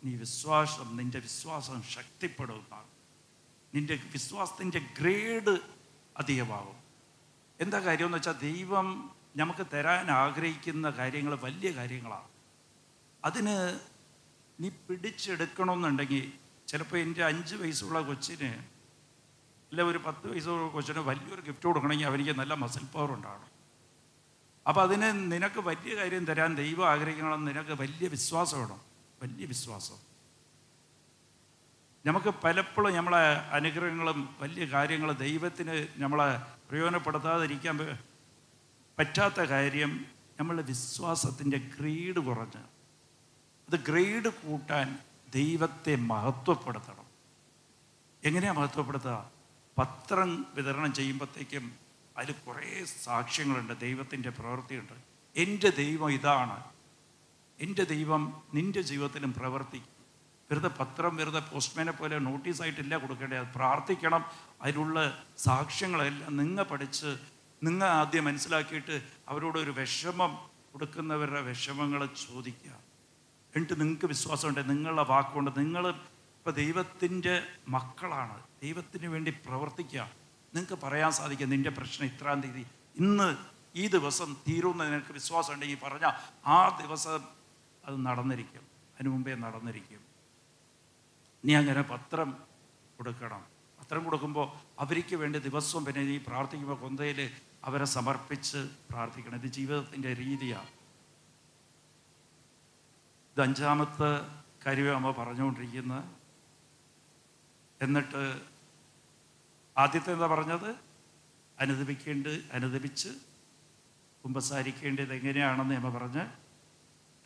നീ 0.05 0.15
വിശ്വാസം 0.15 0.97
നിന്റെ 0.97 1.19
വിശ്വാസം 1.19 1.83
ശക്തിപ്പെടുന്നതാണ് 1.83 2.87
നിന്റെ 3.75 3.95
വിശ്വാസത്തിന്റെ 3.95 4.79
ഗ്രേഡ് 4.99 5.59
അധികമാകും. 6.17 6.88
എന്താ 7.59 7.79
കാര്യമെന്ന് 7.79 8.17
വെച്ചാൽ 8.17 8.31
ദൈവം 8.31 9.11
നമുക്ക് 9.35 9.67
തരാൻ 9.73 10.11
ആഗ്രഹിക്കുന്ന 10.11 10.89
കാര്യങ്ങൾ 10.89 11.35
വലിയ 11.35 11.71
കാര്യങ്ങളാണ്. 11.71 12.27
അതിന് 13.25 13.79
നീ 14.59 14.69
പിടിച്ചെടുക്കണമെന്നുണ്ടെങ്കിൽ 14.69 16.33
ചിലപ്പോൾ 16.67 16.97
എന്റെ 16.97 17.25
അഞ്ച് 17.25 17.55
വയസ്സുള്ള 17.55 18.01
കൊച്ചിന് 18.01 18.79
അല്ല 19.69 19.81
ഒരു 19.81 19.97
പത്ത് 19.97 20.31
വയസ്സുള്ള 20.31 20.71
കൊച്ചിന് 20.71 20.99
വലിയൊരു 20.99 21.41
ഗിഫ്റ്റ് 21.41 21.65
കൊടുക്കണമെങ്കിൽ 21.65 22.05
അവനിക്ക് 22.05 22.39
നല്ല 22.39 22.53
മസിൽ 22.53 22.83
പവർ 22.85 23.11
ഉണ്ടാകണം 23.11 23.49
അപ്പോൾ 24.67 24.81
അതിന് 24.81 25.31
നിനക്ക് 25.31 25.59
വലിയ 25.59 25.95
കാര്യം 25.95 26.25
തരാൻ 26.25 26.55
ദൈവം 26.55 26.89
ആഗ്രഹിക്കണം 26.89 27.45
നിനക്ക് 27.45 27.69
വലിയ 27.69 28.07
വിശ്വാസം 28.07 28.59
വേണം. 28.59 28.81
വലിയ 29.23 29.45
വിശ്വാസം. 29.45 29.95
നമുക്ക് 32.05 32.33
പലപ്പോഴും 32.43 32.95
നമ്മളെ 32.95 33.37
അനുഗ്രഹങ്ങളും 33.51 34.35
വലിയ 34.39 34.65
കാര്യങ്ങളും 34.65 35.17
ദൈവത്തിന് 35.17 35.87
നമ്മളെ 35.97 36.58
പ്രയോജനപ്പെടുത്താതിരിക്കാൻ 36.69 37.97
പറ്റാത്ത 38.99 39.35
കാര്യം 39.35 40.05
നമ്മളുടെ 40.39 40.63
വിശ്വാസത്തിന്റെ 40.63 41.57
ഗ്രേഡ് 41.57 42.19
കുറഞ്ഞ് 42.19 42.63
അത് 43.69 43.79
ഗ്രേഡ് 43.79 44.27
കൂട്ടാൻ 44.27 44.99
ദൈവത്തെ 45.35 45.95
മഹത്വപ്പെടുത്തണം. 45.95 47.05
എങ്ങനെയാണ് 48.23 48.57
മഹത്വപ്പെടുത്തുക? 48.57 49.31
പത്രം 49.77 50.45
വിതരണം 50.53 50.93
ചെയ്യുമ്പോഴത്തേക്കും 50.93 51.71
അതിൽ 52.17 52.35
കുറേ 52.47 52.85
സാക്ഷ്യങ്ങളുണ്ട് 52.85 53.79
ദൈവത്തിന്റെ 53.79 54.29
പ്രവൃത്തിയുണ്ട്. 54.29 54.93
എന്റെ 55.35 55.69
ദൈവം 55.69 56.11
ഇതാണ്. 56.11 56.63
എന്റെ 57.59 57.83
ദൈവം 57.83 58.43
നിന്റെ 58.53 58.81
ജീവിതത്തിലും 58.81 59.33
പ്രവർത്തിക്കും. 59.33 60.05
വെറുതെ 60.51 60.67
പത്രം 60.67 61.15
വെറുതെ 61.15 61.39
പോസ്റ്റ്മാനെ 61.39 61.91
പോലെ 61.91 62.19
നോട്ടീസായിട്ടില്ല 62.19 62.97
കൊടുക്കേണ്ടത്. 62.97 63.47
പ്രാർത്ഥിക്കണം 63.55 64.48
അതിലുള്ള 64.61 65.25
സാക്ഷ്യങ്ങളെല്ലാം 65.37 66.37
നിങ്ങൾ 66.37 66.63
പഠിച്ച് 66.63 67.17
നിങ്ങൾ 67.63 67.87
ആദ്യം 67.87 68.25
മനസ്സിലാക്കിയിട്ട് 68.25 69.01
അവരോട് 69.27 69.57
ഒരു 69.57 69.71
വിഷമം 69.71 70.49
കൊടുക്കുന്നവരുടെ 70.73 71.41
വിഷമങ്ങൾ 71.41 72.05
ചോദിക്കുക. 72.05 72.71
എന്നിട്ട് 73.55 73.81
നിങ്ങൾക്ക് 73.81 74.05
വിശ്വാസമുണ്ട് 74.05 74.69
നിങ്ങളുടെ 74.69 75.03
വാക്കുകൊണ്ട് 75.03 75.59
നിങ്ങൾ 75.59 75.87
ഇപ്പോൾ 75.87 76.51
ദൈവത്തിന്റെ 76.51 77.47
മക്കളാണ് 77.67 78.43
ദൈവത്തിന് 78.63 79.07
വേണ്ടി 79.07 79.31
പ്രവർത്തിക്കുക. 79.31 80.11
നിങ്ങൾക്ക് 80.55 80.83
പറയാൻ 80.83 81.11
സാധിക്കും 81.11 81.49
നിന്റെ 81.49 81.69
പ്രശ്നം 81.69 82.07
ഇത്രാം 82.07 82.41
തീയതി 82.41 82.65
ഇന്ന് 82.95 83.37
ഈ 83.75 83.87
ദിവസം 83.87 84.37
തീരുമെന്ന് 84.47 84.85
നിനക്ക് 84.85 85.13
വിശ്വാസം 85.13 85.53
ഉണ്ടെങ്കിൽ 85.53 85.77
പറഞ്ഞാൽ 85.83 86.13
ആ 86.47 86.77
ദിവസം 86.81 87.23
അത് 87.85 88.05
നടന്നിരിക്കും 88.05 88.61
അതിനു 88.95 89.09
മുമ്പേ 89.09 89.35
നടന്നിരിക്കും. 89.35 89.99
നീ 91.45 91.55
അങ്ങനെ 91.55 91.81
പത്രം 91.81 92.37
കൊടുക്കണം. 92.97 93.58
പത്രം 93.89 94.03
കൊടുക്കുമ്പോൾ 94.03 94.51
അവർക്ക് 94.79 95.15
വേണ്ടി 95.15 95.39
ദിവസവും 95.39 95.85
പിന്നെ 95.85 96.01
ഈ 96.01 96.17
പ്രാർത്ഥിക്കുമ്പോൾ 96.17 96.79
കൊന്തയിൽ 96.79 97.31
അവരെ 97.63 97.85
സമർപ്പിച്ച് 97.85 98.57
പ്രാർത്ഥിക്കണം. 98.89 99.35
ഇത് 99.35 99.51
ജീവിതത്തിന്റെ 99.51 100.13
രീതിയാണ് 100.13 100.67
ഇത് 103.31 103.41
അഞ്ചാമത്തെ 103.41 104.41
കാര്യമാണ് 104.65 104.95
അമ്മ 104.95 105.11
പറഞ്ഞുകൊണ്ടിരിക്കുന്നത് 105.11 106.03
എന്നിട്ട് 107.81 108.41
ആദ്യത്തെ 109.77 110.13
എന്താ 110.13 110.27
പറഞ്ഞത്? 110.27 110.75
അനുദപിക്കേണ്ട 111.59 112.27
അനുദപിച്ച് 112.51 113.09
കുമ്പസാരിക്കേണ്ടത് 114.23 115.13
എങ്ങനെയാണെന്ന് 115.13 115.75
അമ്മ 115.75 115.97
പറഞ്ഞ്. 115.97 116.25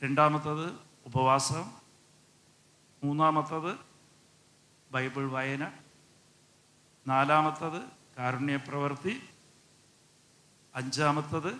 രണ്ടാമത്തത് 0.04 0.74
ഉപവാസം. 1.06 1.72
മൂന്നാമത്തത് 3.04 3.78
ബൈബിൾ 4.92 5.28
വായന. 5.28 5.83
നാലാമത്തത് 7.08 7.82
കാരുണ്യപ്രവൃത്തി 8.18 9.30
അഞ്ചാമത്തത് 10.76 11.54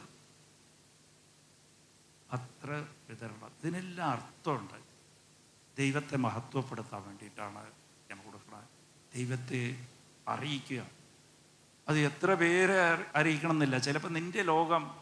അത്ര 2.32 2.86
വിതരണം. 3.10 3.48
ഇതിനെല്ലാം 3.48 4.10
അർത്ഥമുണ്ട്. 4.10 4.74
ദൈവത്തെ 5.78 6.18
മഹത്വപ്പെടുത്താൻ 6.18 7.08
വേണ്ടിയിട്ടാണ് 7.08 7.66
ഞാൻ 8.12 8.26
കൊടുക്കുന്നത് 8.26 8.64
ദൈവത്തെ 9.16 9.88
അറിയിക്കുക. 10.28 10.88
അത് 11.88 12.00
എത്ര 12.00 12.34
പേരെ 12.34 12.82
അറി- 12.82 13.06
അറിയിക്കണം 13.16 13.52
എന്നില്ല 13.52 13.78
ചിലപ്പോൾ 13.78 14.08
നിന്റെ 14.08 14.44
ലോകം 14.44 14.96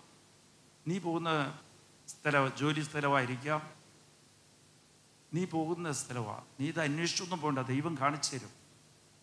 നീ 0.88 1.00
പോകുന്ന 1.00 1.60
സ്ഥലം 2.08 2.52
ജോലി 2.58 2.82
സ്ഥലമായിരിക്കാം. 2.82 3.70
നീ 5.34 5.46
പോകുന്ന 5.46 5.92
സ്ഥലമാണ് 5.92 6.46
നീ 6.60 6.68
ഇത് 6.68 6.80
അന്വേഷിച്ചൊന്നും 6.80 7.40
പോകണ്ട 7.40 7.60
ദൈവം 7.60 7.98
കാണിച്ചു 7.98 8.36
തരും. 8.36 8.50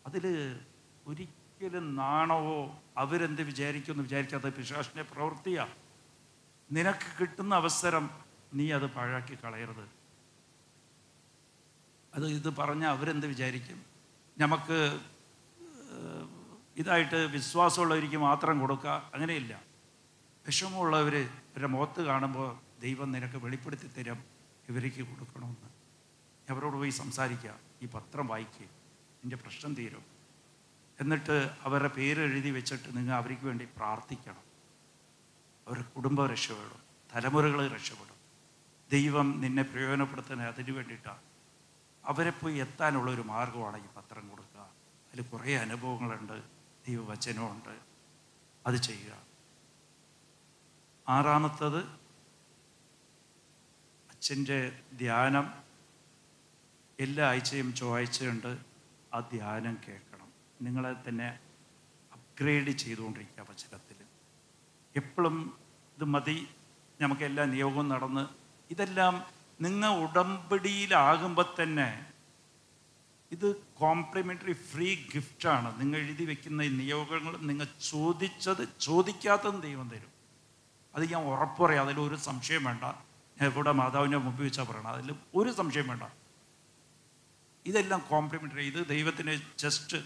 അതിൽ 0.06 0.60
ഒരിക്കലും 1.08 1.96
നാണവോ 1.96 2.58
അവരെന്ത് 3.02 3.42
വിചാരിക്കുമെന്ന് 3.42 4.04
വിചാരിക്കാത്ത 4.04 4.48
പിശാഷിന്റെ 4.56 5.02
പ്രവൃത്തിയാണ് 5.02 5.74
നിനക്ക് 6.72 7.08
കിട്ടുന്ന 7.18 7.54
അവസരം 7.54 8.10
നീ 8.54 8.72
അത് 8.72 8.86
പാഴാക്കി 8.96 9.38
കളയരുത്. 9.44 9.86
അത് 12.14 12.26
ഇത് 12.26 12.48
പറഞ്ഞ 12.58 12.84
അവരെന്ത് 12.84 13.26
വിചാരിക്കും? 13.26 13.78
നമുക്ക് 14.38 14.78
ഇതായിട്ട് 16.76 17.16
വിശ്വാസമുള്ളവർക്ക് 17.16 18.16
മാത്രം 18.16 18.60
കൊടുക്കുക 18.60 19.10
അങ്ങനെയില്ല. 19.14 19.62
വിഷമമുള്ളവർ 20.46 21.14
ഇവരുടെ 21.16 21.66
മുഖത്ത് 21.66 22.02
കാണുമ്പോൾ 22.02 22.50
ദൈവം 22.80 23.12
നിനക്ക് 23.12 23.38
വെളിപ്പെടുത്തി 23.44 23.88
തരും 23.96 24.20
ഇവർക്ക് 24.68 25.02
കൊടുക്കണമെന്ന്. 25.10 25.68
അവരോട് 26.50 26.76
പോയി 26.76 26.90
സംസാരിക്കുക 26.90 27.54
ഈ 27.82 27.86
പത്രം 27.86 28.26
വായിക്കുക 28.26 28.68
എന്റെ 29.24 29.36
പ്രശ്നം 29.36 29.74
തീരും. 29.74 30.17
എന്നിട്ട് 31.00 31.56
അവരുടെ 31.62 31.88
പേര് 31.88 32.20
എഴുതി 32.20 32.50
വെച്ചിട്ട് 32.50 32.96
നിങ്ങൾ 32.96 33.14
അവർക്ക് 33.14 33.46
വേണ്ടി 33.46 33.68
പ്രാർത്ഥിക്കണം. 33.76 34.48
അവരുടെ 35.68 35.82
കുടുംബം 35.82 36.26
രക്ഷപ്പെടും. 36.26 36.82
തലമുറകൾ 37.14 37.68
രക്ഷപ്പെടും. 37.68 38.14
ദൈവം 38.92 39.40
നിന്നെ 39.40 39.62
പ്രയോജനപ്പെടുത്തുന്ന 39.62 40.42
അതിന് 40.42 40.70
വേണ്ടിയിട്ടാണ് 40.70 41.22
അവരെ 42.04 42.30
പോയി 42.30 42.54
എത്താനുള്ള 42.54 43.10
ഒരു 43.10 43.20
മാർഗമാണ് 43.20 43.76
ഈ 43.76 43.86
പത്രം 43.96 44.28
കൊടുക്കുക. 44.28 44.60
അതിൽ 44.60 45.22
കുറേ 45.22 45.56
അനുഭവങ്ങളുണ്ട്. 45.56 46.42
ദൈവവചനമുണ്ട്. 46.88 47.78
അത് 48.66 48.74
ചെയ്യുക. 48.74 49.22
ആറാമത്തത് 51.08 51.78
അച്ഛന്റെ 54.10 54.80
ധ്യാനം. 54.98 55.54
എല്ലാ 57.00 57.28
ആഴ്ചയും 57.28 57.74
ചൊവ്വാഴ്ചയുണ്ട്. 57.74 58.58
ആ 59.14 59.18
ധ്യാനം 59.18 59.78
കേൾക്കണം 59.88 60.07
നിങ്ങളെ 60.60 60.92
തന്നെ 61.08 61.28
അപ്ഗ്രേഡ് 62.12 62.72
ചെയ്തുകൊണ്ടിരിക്കുക 62.82 63.44
വചനത്തിൽ. 63.50 63.98
എപ്പോഴും 64.94 65.36
ഇത് 65.96 66.04
മതി 66.14 66.48
നമുക്കെല്ലാം 67.00 67.50
നിയോഗം 67.50 67.88
നടന്ന് 67.88 68.24
ഇതെല്ലാം 68.70 69.14
നിങ്ങൾ 69.60 69.90
ഉടമ്പടിയിലാകുമ്പോൾ 70.04 71.46
തന്നെ 71.60 71.88
ഇത് 73.32 73.48
കോംപ്ലിമെന്ററി 73.80 74.52
ഫ്രീ 74.52 74.88
ഗിഫ്റ്റാണ് 75.14 75.68
നിങ്ങൾ 75.80 75.98
എഴുതി 75.98 76.24
വെക്കുന്ന 76.24 76.68
നിയോഗങ്ങൾ 76.82 77.32
നിങ്ങൾ 77.48 77.66
ചോദിച്ചത് 77.90 78.62
ചോദിക്കാത്തതും 78.80 79.58
ദൈവം 79.60 79.88
തരും. 79.90 80.12
അത് 80.94 81.04
ഞാൻ 81.12 81.22
ഉറപ്പ് 81.32 81.62
പറയാം 81.62 81.82
അതിലൊരു 81.86 82.16
സംശയം 82.28 82.64
വേണ്ട. 82.64 82.84
ഞാൻ 83.36 83.46
ഇവിടെ 83.52 83.72
മാതാവിന്റെ 83.80 84.18
മുമ്പ് 84.18 84.42
വെച്ചാൽ 84.42 84.66
പറയണം 84.70 84.90
അതിൽ 84.94 85.10
ഒരു 85.34 85.50
സംശയം 85.58 85.88
വേണ്ട. 85.88 86.04
ഇതെല്ലാം 87.66 88.00
കോംപ്ലിമെന്ററി 88.10 88.64
ഇത് 88.72 88.80
ദൈവത്തിന് 88.94 89.34
ജസ്റ്റ് 89.64 89.98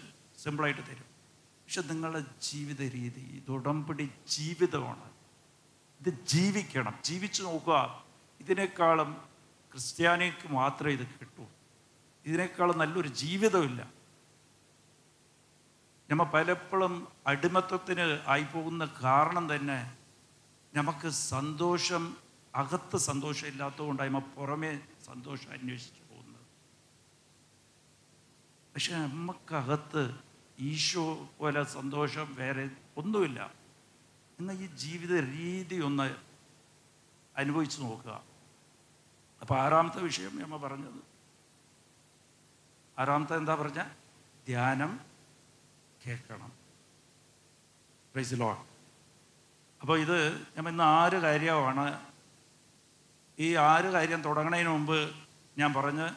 സിമ്പിളായിട്ട് 0.42 0.80
തരും. 0.80 1.12
പക്ഷെ 1.42 1.82
നിങ്ങളുടെ 1.82 2.24
ജീവിത 2.42 2.80
രീതി 2.80 3.20
ഇത് 3.20 3.50
ഉടമ്പടി 3.50 4.10
ജീവിതമാണ്. 4.28 5.10
ഇത് 6.00 6.26
ജീവിക്കണം. 6.26 6.94
ജീവിച്ചു 7.04 7.42
നോക്കുക. 7.42 8.04
ഇതിനേക്കാളും 8.40 9.12
ക്രിസ്ത്യാനിക്ക് 9.72 10.52
മാത്രമേ 10.52 10.92
ഇത് 10.92 11.06
കിട്ടൂ. 11.06 11.46
ഇതിനേക്കാളും 12.26 12.78
നല്ലൊരു 12.78 13.08
ജീവിതമില്ല 13.08 13.92
നമ്മ 16.10 16.22
പലപ്പോഴും 16.22 17.08
അടിമത്വത്തിന് 17.26 18.18
ആയിപ്പോകുന്ന 18.26 18.84
കാരണം 19.02 19.54
തന്നെ 19.54 19.96
നമുക്ക് 20.74 21.08
സന്തോഷം 21.08 22.16
അകത്ത് 22.54 22.96
സന്തോഷം 22.96 23.46
ഇല്ലാത്തതുകൊണ്ട് 23.46 24.02
നമ്മ 24.02 24.18
പുറമേ 24.18 24.80
സന്തോഷം 25.06 25.50
അന്വേഷിച്ചു 25.50 26.12
പോകുന്നത്. 26.12 26.42
പക്ഷെ 28.74 28.96
നമുക്കകത്ത് 28.96 30.31
ഈശോ 30.62 31.28
പോലെ 31.38 31.64
സന്തോഷം 31.64 32.34
വേറെ 32.34 32.70
ഒന്നുമില്ല. 32.96 33.54
എന്നാൽ 34.40 34.54
ഈ 34.54 34.66
ജീവിത 34.66 35.24
രീതി 35.24 35.82
ഒന്ന് 35.82 36.16
അനുഭവിച്ചു 37.36 37.82
നോക്കുക. 37.82 38.22
അപ്പോൾ 39.40 39.58
ആറാമത്തെ 39.58 40.00
വിഷയം 40.00 40.42
നമ്മ 40.42 40.56
പറഞ്ഞത്. 40.56 41.02
ആറാമത്തെ 42.98 43.36
എന്താ 43.36 43.54
പറഞ്ഞ? 43.54 43.82
ധ്യാനം 44.46 45.00
കേൾക്കണം. 46.06 46.52
പ്രൈസ് 48.12 48.34
അപ്പോൾ 49.80 49.98
ഇത് 49.98 50.38
ഞാൻ 50.38 50.68
ഇന്ന് 50.68 50.84
ആറ് 50.84 51.12
കാര്യമാണ്. 51.12 52.06
ഈ 53.38 53.54
ആറ് 53.54 53.84
കാര്യം 53.84 54.22
തുടങ്ങുന്നതിന് 54.22 54.68
മുമ്പ് 54.68 55.14
ഞാൻ 55.58 55.72
പറഞ്ഞ് 55.72 56.10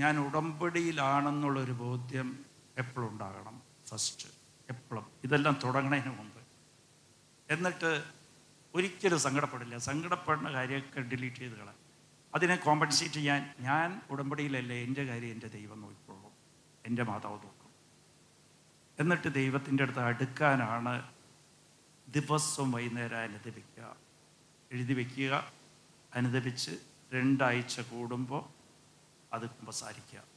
ഞാൻ 0.00 0.18
ഉടമ്പടിയിലാണെന്നുള്ളൊരു 0.18 1.72
ബോധ്യം 1.72 2.45
എപ്പോഴും 2.78 3.08
ഉണ്ടാകണം. 3.10 3.62
ഫസ്റ്റ് 3.86 4.28
എപ്പോഴും. 4.70 5.06
ഇതെല്ലാം 5.24 5.60
തുടങ്ങുന്നതിന് 5.64 6.18
മുമ്പ്. 6.18 6.40
എന്നിട്ട് 7.50 8.04
ഒരിക്കലും 8.74 9.18
സങ്കടപ്പെടില്ല. 9.18 9.78
സങ്കടപ്പെടുന്ന 9.78 10.52
കാര്യമൊക്കെ 10.52 11.00
ഡിലീറ്റ് 11.00 11.36
ചെയ്ത് 11.36 11.52
കളയാം. 11.52 11.76
അതിനെ 12.34 12.56
കോമ്പൻസേറ്റ് 12.56 13.14
ചെയ്യാൻ 13.14 13.54
ഞാൻ 13.60 14.02
ഉടമ്പടിയിലല്ലേ 14.10 14.82
എന്റെ 14.82 15.04
കാര്യം 15.04 15.32
എന്റെ 15.32 15.46
ദൈവം 15.46 15.80
നോക്കിക്കോളും. 15.80 16.32
എന്റെ 16.86 17.02
മാതാവ് 17.02 17.34
നോക്കും. 17.34 17.70
എന്നിട്ട് 19.00 19.34
ദൈവത്തിന്റെ 19.34 19.82
അടുത്ത് 19.82 19.98
അടുക്കാനാണ് 19.98 21.10
ദിവസവും 22.08 22.72
വൈകുന്നേരം 22.72 23.18
അനുദപിക്കുക. 23.18 23.96
എഴുതി 24.72 24.92
വയ്ക്കുക 24.92 25.52
അനുദപിച്ച് 26.14 26.70
രണ്ടാഴ്ച 27.14 27.80
കൂടുമ്പോൾ 27.80 28.44
അത് 29.34 29.50
കുമ്പസാരിക്കുക. 29.50 30.35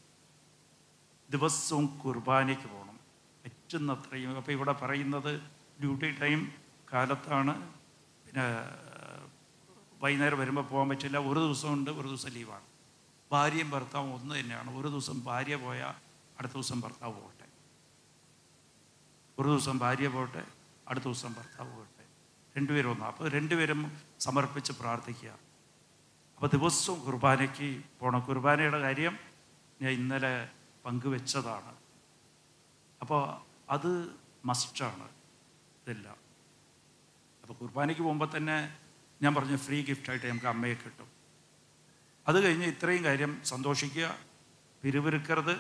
ദിവസവും 1.30 1.86
കുർബാനയ്ക്ക് 1.86 2.63
പോകണം. 2.63 3.00
പറ്റുന്നത്രയും 3.46 4.38
അപ്പോൾ 4.38 4.52
ഇവിടെ 4.52 4.72
പറയുന്നത് 4.72 5.39
ഡ്യൂട്ടി 5.82 6.12
ടൈം 6.12 6.52
കാലത്താണ്. 6.94 7.54
പിന്നെ 8.26 8.46
വൈകുന്നേരം 10.02 10.39
വരുമ്പോൾ 10.39 10.62
പോകാൻ 10.62 10.89
പറ്റില്ല. 10.89 11.18
ഒരു 11.18 11.39
ദിവസമുണ്ട് 11.39 11.92
ഒരു 11.92 12.08
ദിവസം 12.08 12.30
ലീവാണ്. 12.30 12.63
ഭാര്യയും 13.32 13.70
ഭർത്താവും 13.70 14.13
ഒന്ന് 14.13 14.39
തന്നെയാണ്. 14.39 14.78
ഒരു 14.78 14.88
ദിവസം 14.88 15.24
ഭാര്യ 15.24 15.56
പോയാൽ 15.56 15.94
അടുത്ത 16.39 16.54
ദിവസം 16.54 16.82
ഭർത്താവ് 16.82 17.13
പോകട്ടെ. 17.13 17.48
ഒരു 19.39 19.48
ദിവസം 19.48 19.80
ഭാര്യ 19.80 20.08
പോകട്ടെ 20.08 20.44
അടുത്ത 20.88 21.06
ദിവസം 21.06 21.34
ഭർത്താവ് 21.34 21.72
പോകട്ടെ. 21.76 22.06
രണ്ടുപേരും 22.58 22.92
ഒന്നാണ് 22.92 23.12
അപ്പോൾ 23.12 23.30
രണ്ടുപേരും 23.30 23.92
സമർപ്പിച്ച് 24.20 24.72
പ്രാർത്ഥിക്കുക. 24.72 25.30
അപ്പോൾ 26.36 26.48
ദിവസവും 26.48 27.00
കുർബാനയ്ക്ക് 27.00 27.82
പോകണം 28.00 28.20
കുർബാനയുടെ 28.20 28.80
കാര്യം 28.80 29.18
ഞാൻ 29.82 29.92
ഇന്നലെ 29.92 30.50
പങ്കുവെച്ചതാണ്. 30.89 31.73
അപ്പോൾ 33.02 33.21
അത് 33.75 33.91
മസ്റ്റാണ് 34.49 35.08
ഇതെല്ലാം. 35.82 36.19
അപ്പോൾ 37.43 37.56
കുർബാനയ്ക്ക് 37.62 38.04
പോകുമ്പോൾ 38.06 38.30
തന്നെ 38.36 38.58
ഞാൻ 39.21 39.32
പറഞ്ഞു 39.38 39.58
ഫ്രീ 39.65 39.78
ഗിഫ്റ്റായിട്ട് 39.89 40.25
നമുക്ക് 40.28 40.49
അമ്മയെ 40.54 40.75
കിട്ടും. 40.84 41.10
അത് 42.28 42.38
കഴിഞ്ഞ് 42.43 42.67
ഇത്രയും 42.73 43.04
കാര്യം 43.08 43.32
സന്തോഷിക്കുക 43.52 44.08
പിരിവിരുക്കരുത് 44.84 45.56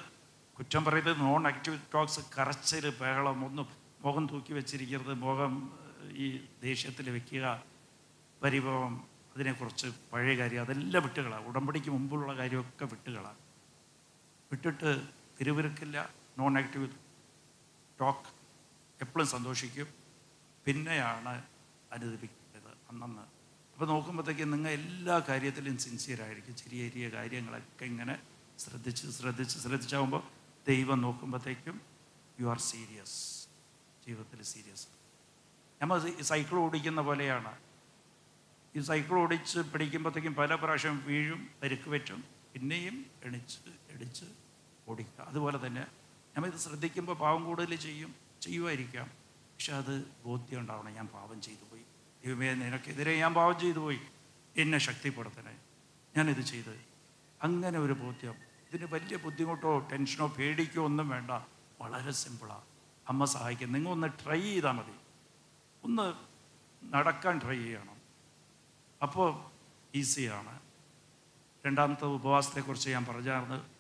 കുറ്റം 0.57 0.81
പറയരുത് 0.85 1.19
നോൺ 1.25 1.41
ആക്റ്റീവ് 1.51 1.77
ടോക്സ് 1.93 2.21
കറച്ചിൽ 2.35 2.85
ബഹളം 3.01 3.39
ഒന്നും 3.45 3.67
മുഖം 4.05 4.25
തൂക്കി 4.31 4.53
വെച്ചിരിക്കരുത് 4.53 5.13
മുഖം 5.25 5.53
ഈ 6.23 6.25
ദേഷ്യത്തിൽ 6.65 7.07
വെക്കുക 7.17 7.45
പരിഭവം 8.41 8.93
അത് 8.95 9.35
അതിനെക്കുറിച്ച് 9.35 9.87
പഴയ 10.11 10.33
കാര്യം 10.35 10.61
അതെല്ലാം 10.61 11.03
വിട്ടുകളാണ് 11.05 11.45
ഉടമ്പടിക്ക് 11.49 11.89
മുമ്പുള്ള 11.89 12.31
കാര്യമൊക്കെ 12.39 12.85
വിട്ടുകളാണ് 12.93 13.39
വിട്ടിട്ട് 14.51 14.91
തിരുവിരുക്കില്ല 15.39 16.09
നോൺ 16.37 16.53
നെഗറ്റീവ് 16.53 16.89
ടോക്ക് 17.99 18.29
എപ്പോഴും 19.01 19.27
സന്തോഷിക്കും. 19.27 19.87
പിന്നെയാണ് 20.65 21.43
അനുദപിക്കുന്നത് 21.91 22.77
അന്നന്ന്. 22.89 23.21
അപ്പോൾ 23.73 23.85
നോക്കുമ്പോഴത്തേക്ക് 23.85 24.53
നിങ്ങൾ 24.53 24.69
എല്ലാ 24.69 25.19
കാര്യത്തിലും 25.29 25.77
സിൻസിയറായിരിക്കും 25.77 26.55
ചെറിയ 26.55 26.89
ചെറിയ 26.89 27.09
കാര്യങ്ങളൊക്കെ 27.09 27.85
ഇങ്ങനെ 27.85 28.19
ശ്രദ്ധിച്ച് 28.59 29.07
ശ്രദ്ധിച്ച് 29.07 29.59
ശ്രദ്ധിച്ചാകുമ്പോൾ 29.59 30.23
ദൈവം 30.67 31.01
നോക്കുമ്പോഴത്തേക്കും 31.01 31.81
യു 32.39 32.45
ആർ 32.45 32.59
സീരിയസ് 32.59 33.47
ജീവിതത്തിൽ 34.07 34.41
സീരിയസ് 34.41 34.87
നമ്മൾ 35.81 36.21
സൈക്കിൾ 36.21 36.55
ഓടിക്കുന്ന 36.55 37.01
പോലെയാണ്. 37.01 37.57
ഈ 38.75 38.79
സൈക്കിൾ 38.79 39.13
ഓടിച്ച് 39.13 39.59
പിടിക്കുമ്പോഴത്തേക്കും 39.59 40.35
പല 40.35 40.55
പ്രാവശ്യം 40.55 41.03
വീഴും 41.05 41.49
പരിക്ക് 41.63 41.89
പറ്റും. 41.89 42.23
പിന്നെയും 42.53 43.05
എണിച്ച് 43.23 43.59
എടിച്ച് 43.89 44.25
ഓടിക്കുക. 44.89 45.23
അതുപോലെ 45.23 45.67
തന്നെ 45.67 45.87
നമ്മൾ 46.35 46.49
ഇത് 46.49 46.59
ശ്രദ്ധിക്കുമ്പോൾ 46.59 47.13
പാവം 47.13 47.45
കൂടുതൽ 47.45 47.75
ചെയ്യും 47.75 48.15
ചെയ്യുമായിരിക്കാം. 48.41 49.07
പക്ഷെ 49.27 49.73
അത് 49.73 50.11
ബോധ്യം 50.25 50.59
ഉണ്ടാവണം. 50.59 50.93
ഞാൻ 50.93 51.07
പാവം 51.07 51.41
ചെയ്തു 51.41 51.71
പോയി. 51.71 51.81
ദൈവമേ 52.25 52.53
നിനക്കെതിരെ 52.53 53.17
ഞാൻ 53.17 53.33
പാവം 53.33 53.59
ചെയ്തു 53.59 53.79
പോയി. 53.79 53.99
എന്നെ 54.57 54.77
ശക്തിപ്പെടുത്തണേ. 54.77 55.57
ഞാനിത് 56.17 56.41
ചെയ്ത്. 56.41 56.81
അങ്ങനെ 57.43 57.79
ഒരു 57.79 57.93
ബോധ്യം. 57.93 58.35
ഇതിന് 58.73 58.87
വലിയ 58.91 59.17
ബുദ്ധിമുട്ടോ 59.17 59.79
ടെൻഷനോ 59.79 60.27
പേടിക്കോ 60.27 60.81
ഒന്നും 60.81 61.09
വേണ്ട. 61.09 61.31
വളരെ 61.81 62.11
സിമ്പിളാണ് 62.11 62.61
അമ്മ 63.09 63.25
സഹായിക്കും. 63.25 63.71
നിങ്ങൾ 63.71 63.89
ഒന്ന് 63.89 64.07
ട്രൈ 64.25 64.41
ചെയ്താൽ 64.41 64.71
മതി. 64.71 64.93
ഒന്ന് 65.83 66.13
നടക്കാൻ 66.95 67.39
ട്രൈ 67.39 67.57
ചെയ്യണം. 67.57 67.95
അപ്പോൾ 69.01 69.45
ഈസിയാണ്. 69.95 70.59
രണ്ടാമത്തെ 71.65 72.05
ഉപവാസത്തെക്കുറിച്ച് 72.05 72.89
ഞാൻ 72.89 73.05
പറഞ്ഞായിരുന്നു. 73.05 73.78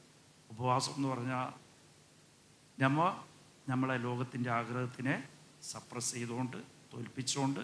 ഉപവാസം 0.51 0.95
എന്ന് 0.95 1.07
പറഞ്ഞാൽ 1.07 1.53
നമ്മ 2.81 3.25
നമ്മളെ 3.69 3.97
ലോകത്തിന്റെ 3.97 4.49
ആഗ്രഹത്തിനെ 4.51 5.27
സപ്രസ് 5.63 6.13
ചെയ്തുകൊണ്ട് 6.13 6.57
തോൽപ്പിച്ചുകൊണ്ട് 6.93 7.59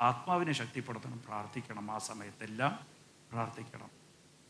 ആത്മാവിനെ 0.00 0.52
ശക്തിപ്പെടുത്തണം 0.52 1.22
പ്രാർത്ഥിക്കണം 1.22 1.90
ആ 1.90 1.98
സമയത്തെല്ലാം 1.98 2.86
പ്രാർത്ഥിക്കണം. 3.32 3.90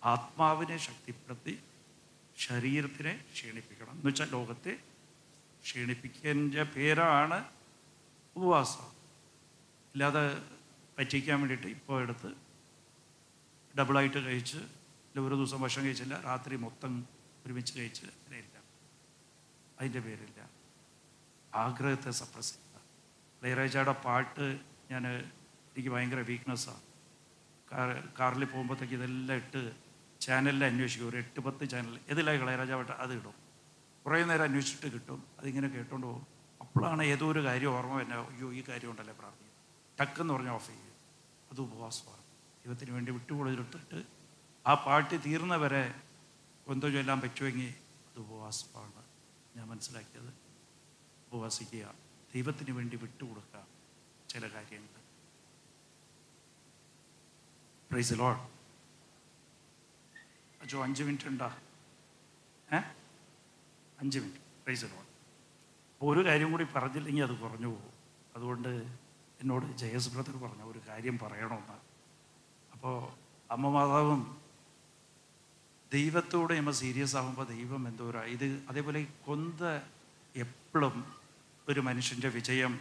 ആത്മാവിനെ 0.05 0.77
ശക്തിപ്പെടുത്തി 0.77 1.59
ശരീരത്തിനെ 2.37 3.25
ക്ഷീണിപ്പിക്കണം. 3.35 3.93
എന്ന് 3.93 4.09
വെച്ചാൽ 4.09 4.29
ലോകത്തെ 4.31 4.79
ക്ഷീണിപ്പിക്കുന്നതിന്റെ 5.65 6.63
പേരാണ് 6.63 7.45
ഉപവാസം. 8.37 8.89
ഇല്ലാതെ 9.95 10.43
പറ്റിക്കാൻ 10.99 11.39
വേണ്ടിയിട്ട് 11.41 11.67
ഇപ്പോൾ 11.67 12.03
എടുത്ത് 12.03 12.31
ഡബിളായിട്ട് 13.79 14.27
കഴിച്ച് 14.27 14.57
ഒരു 15.19 15.35
ദിവസം 15.35 15.61
ഭക്ഷണം 15.61 15.85
കഴിച്ചില്ല 15.85 16.21
രാത്രി 16.21 16.57
മൊത്തം 16.57 17.18
ഒരുമിച്ച് 17.49 17.79
കഴിച്ച് 17.79 18.05
അങ്ങനെയില്ല 18.05 18.57
അതിന്റെ 19.81 20.01
പേരില്ല. 20.01 20.41
ആഗ്രഹത്തെ 21.55 22.11
സപ്രസ് 22.11 22.55
ചെയ്യുക 22.55 22.81
ഇളയരാജയുടെ 23.43 23.93
പാട്ട് 23.93 24.47
ഞാൻ 24.91 25.07
എനിക്ക് 25.17 25.89
ഭയങ്കര 25.89 26.21
വീക്ക്നെസ്സാണ് 26.21 26.83
കാറിൽ 28.21 28.45
പോകുമ്പോഴത്തേക്ക് 28.45 28.95
ഇതെല്ലാം 28.95 29.37
ഇട്ട് 29.37 29.61
ചാനലിൽ 30.21 30.65
അന്വേഷിക്കും. 30.65 31.09
ഒരു 31.09 31.17
എട്ട് 31.17 31.41
പത്ത് 31.41 31.69
ചാനൽ 31.69 32.01
ഏതിലായി 32.11 32.39
ഇളയരാജ 32.39 32.73
പാട്ട്? 32.73 32.93
അത് 32.93 33.13
ഇടും. 33.13 33.35
കുറേ 34.07 34.25
നേരം 34.25 34.43
അന്വേഷിച്ചിട്ട് 34.43 34.95
കിട്ടും. 34.95 35.25
അതിങ്ങനെ 35.39 35.69
കേട്ടോണ്ട് 35.69 36.07
പോകും. 36.07 36.27
അപ്പോഴാണ് 36.61 37.03
ഏതോ 37.03 37.33
ഒരു 37.33 37.45
കാര്യം 37.45 37.71
ഓർമ്മ 37.79 38.03
തന്നെ 38.03 38.17
അയ്യോ 38.17 38.53
ഈ 38.53 38.63
കാര്യം 38.69 38.91
ഉണ്ടല്ലേ 38.91 39.15
പ്രാർത്ഥിക്കും 39.15 39.55
ടക്കെന്ന് 40.01 40.35
പറഞ്ഞ് 40.35 40.51
ഓഫ് 40.51 40.67
ചെയ്യും. 40.67 40.89
അത് 41.53 41.61
ഉപവാസമാണ്. 41.61 42.23
ദൈവത്തിന് 42.65 42.91
വേണ്ടി 42.91 43.13
വിട്ടുകൊടുത്തിട്ട് 43.13 44.05
ആ 44.67 44.75
പാട്ട് 44.75 45.17
തീർന്നവരെ 45.27 45.85
എന്തോ 46.73 46.89
ചൊല്ലാൻ 46.89 47.21
പറ്റുമെങ്കിൽ 47.21 47.75
അത് 48.11 48.19
ഉപവാസമാണ്. 48.19 49.05
ഞാൻ 49.57 49.69
മനസ്സിലാക്കിയത്. 49.69 50.35
ഉപവാസിക്കുക. 51.33 51.95
ദൈവത്തിന് 52.35 52.71
വേണ്ടി 52.71 52.97
വിട്ടുകൊടുക്കുക. 52.97 53.67
ചില 54.29 54.49
കാര്യങ്ങൾ. 54.49 54.99
പ്രൈസ് 57.91 58.15
ലോഡ് 58.15 58.37
അജോ 60.63 60.83
അഞ്ച് 60.83 61.03
മിനിറ്റ് 61.03 61.29
ഉണ്ടാ? 61.29 61.59
ഏ? 62.75 62.77
അഞ്ച് 64.01 64.19
മിനിറ്റ് 64.19 64.39
പ്രൈസ് 64.39 64.85
ലോഡ് 64.85 65.09
ഒരു 66.03 66.27
കാര്യം 66.27 66.51
കൂടി 66.51 66.67
പറഞ്ഞില്ലെങ്കിൽ 66.75 67.23
അത് 67.23 67.39
കുറഞ്ഞു 67.39 67.67
പോകും. 67.67 67.93
അതുകൊണ്ട് 68.37 68.69
എന്നോട് 69.41 69.67
ജയസ് 69.67 70.09
ബ്രദർ 70.09 70.37
പറഞ്ഞ 70.37 70.63
ഒരു 70.63 70.81
കാര്യം 70.89 71.19
പറയണമെന്ന്. 71.19 71.73
അപ്പോൾ 72.73 73.13
അമ്മ 73.51 73.69
മാതാവും 73.69 74.48
ദൈവത്തോട് 75.93 76.53
നമ്മൾ 76.55 76.75
സീരിയസ് 76.83 77.17
ആകുമ്പോൾ 77.17 77.47
ദൈവം 77.55 77.83
എന്തോരാ 77.89 78.23
ഇത് 78.35 78.47
അതേപോലെ 78.71 79.01
കൊന്ത 79.27 79.63
എപ്പോഴും 80.35 80.97
ഒരു 81.69 81.81
മനുഷ്യന്റെ 81.81 82.29
വിജയം 82.29 82.73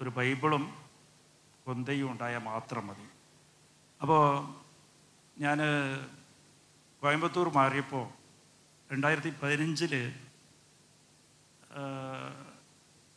ഒരു 0.00 0.10
ബൈബിളും 0.18 0.64
കൊന്തയും 1.66 2.08
ഉണ്ടായാൽ 2.10 2.42
മാത്രം 2.42 2.84
മതി. 2.86 3.06
അപ്പോൾ 4.00 4.22
ഞാൻ 5.36 5.58
കോയമ്പത്തൂർ 7.02 7.48
മാറിയപ്പോൾ 7.58 8.04
രണ്ടായിരത്തി 8.92 9.32
പതിനഞ്ചിൽ 9.42 9.94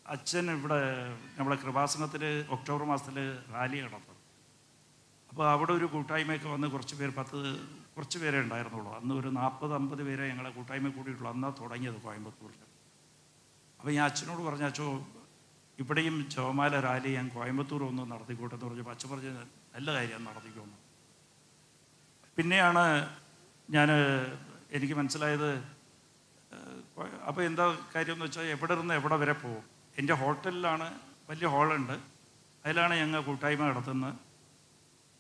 അച്ഛൻ 0.06 0.46
ഇവിടെ 0.52 0.80
നമ്മളെ 1.38 1.58
കൃപാസനത്തിൽ 1.64 2.24
ഒക്ടോബർ 2.56 2.84
മാസത്തിൽ 2.92 3.18
റാലി 3.54 3.78
നടത്തും. 3.82 4.18
അപ്പോൾ 5.30 5.46
അവിടെ 5.50 5.72
ഒരു 5.74 5.86
കൂട്ടായ്മയൊക്കെ 5.86 6.50
വന്ന് 6.50 6.68
കുറച്ച് 6.68 6.96
പേർ 6.96 7.10
പത്ത് 7.18 7.40
കുറച്ച് 8.00 8.18
പേരെ 8.20 8.38
ഉണ്ടായിരുന്നുള്ളൂ. 8.44 8.92
അന്ന് 8.98 9.14
ഒരു 9.20 9.30
നാൽപ്പത് 9.38 9.74
അമ്പത് 9.78 10.02
പേരെ 10.08 10.26
ഞങ്ങളെ 10.32 10.50
കൂട്ടായ്മ 10.58 10.90
കൂടിയിട്ടുള്ളൂ. 10.98 11.30
അന്നാ 11.36 11.48
തുടങ്ങിയത് 11.62 11.98
കോയമ്പത്തൂരിൽ. 12.04 12.62
അപ്പോൾ 13.80 13.92
ഞാൻ 13.96 14.06
അച്ഛനോട് 14.10 14.42
പറഞ്ഞ 14.46 14.64
അച്ഛോ 14.72 14.86
ഇവിടെയും 15.82 16.16
ജവമാല 16.34 16.80
റാലി 16.86 17.10
ഞാൻ 17.18 17.28
കോയമ്പത്തൂർ 17.36 17.82
ഒന്ന് 17.88 18.04
നടത്തിക്കോട്ടെ 18.12 18.56
എന്ന് 18.56 18.68
പറഞ്ഞപ്പോൾ 18.68 18.94
അച്ഛൻ 18.94 19.10
പറഞ്ഞ 19.12 19.32
നല്ല 19.74 19.88
കാര്യം 19.98 20.24
നടത്തിക്കോന്നു. 20.30 20.78
പിന്നെയാണ് 22.38 22.84
ഞാൻ 23.76 23.92
എനിക്ക് 24.78 24.96
മനസ്സിലായത് 25.00 25.50
അപ്പോൾ 27.30 27.44
എന്താ 27.50 27.66
കാര്യം 27.96 28.16
എന്ന് 28.18 28.26
വെച്ചാൽ 28.26 28.48
എവിടെ 28.56 28.76
നിന്ന് 28.80 28.96
എവിടെ 29.00 29.18
വരെ 29.24 29.36
പോകും 29.44 29.66
എന്റെ 30.00 30.18
ഹോട്ടലിലാണ് 30.22 30.88
വലിയ 31.30 31.48
ഹോളുണ്ട്. 31.58 31.96
അതിലാണ് 32.66 32.94
ഞങ്ങൾ 33.04 33.20
കൂട്ടായ്മ 33.30 33.64
നടത്തുന്നത്. 33.72 34.16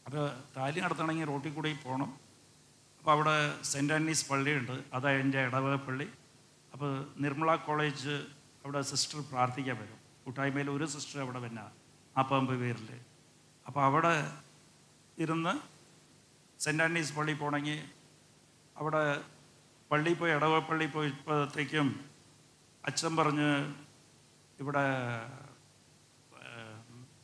അപ്പോൾ 0.05 0.23
താലി 0.57 0.79
നടത്തണമെങ്കിൽ 0.87 1.31
റോട്ടിൽ 1.33 1.53
കൂടി 1.59 1.75
പോകണം 1.85 2.28
അപ്പോൾ 2.99 3.11
അവിടെ 3.15 3.35
സെന്റ് 3.71 3.93
ആന്റീസ് 3.97 4.25
പള്ളിയുണ്ട്. 4.29 4.75
അത് 4.95 5.07
എന്റെ 5.21 5.39
ഇടവക 5.47 5.75
പള്ളി. 5.87 6.07
അപ്പോൾ 6.73 6.89
നിർമ്മല 7.23 7.51
കോളേജ് 7.67 8.15
അവിടെ 8.65 8.81
സിസ്റ്റർ 8.91 9.19
പ്രാർത്ഥിക്കാൻ 9.31 9.77
വരും. 9.81 9.99
കൂട്ടായ്മയിൽ 10.23 10.69
ഒരു 10.75 10.85
സിസ്റ്റർ 10.93 11.17
അവിടെ 11.25 11.39
വന്ന 11.45 11.61
അപ്പാമ്പ് 12.15 12.53
പേരിൽ 12.63 12.89
അപ്പോൾ 13.65 13.81
അവിടെ 13.87 14.13
ഇരുന്ന് 15.23 15.53
സെന്റ് 16.59 16.83
ആന്റീസ് 16.85 17.13
പള്ളി 17.17 17.33
പോകണമെങ്കിൽ 17.41 17.79
അവിടെ 18.75 19.03
പള്ളി 19.91 20.11
പോയി 20.19 20.31
ഇടവ 20.37 20.53
പള്ളി 20.69 20.87
പോയപ്പോഴത്തേക്കും 20.95 21.87
അച്ഛൻ 22.83 23.13
പറഞ്ഞ് 23.19 23.49
ഇവിടെ 24.59 24.83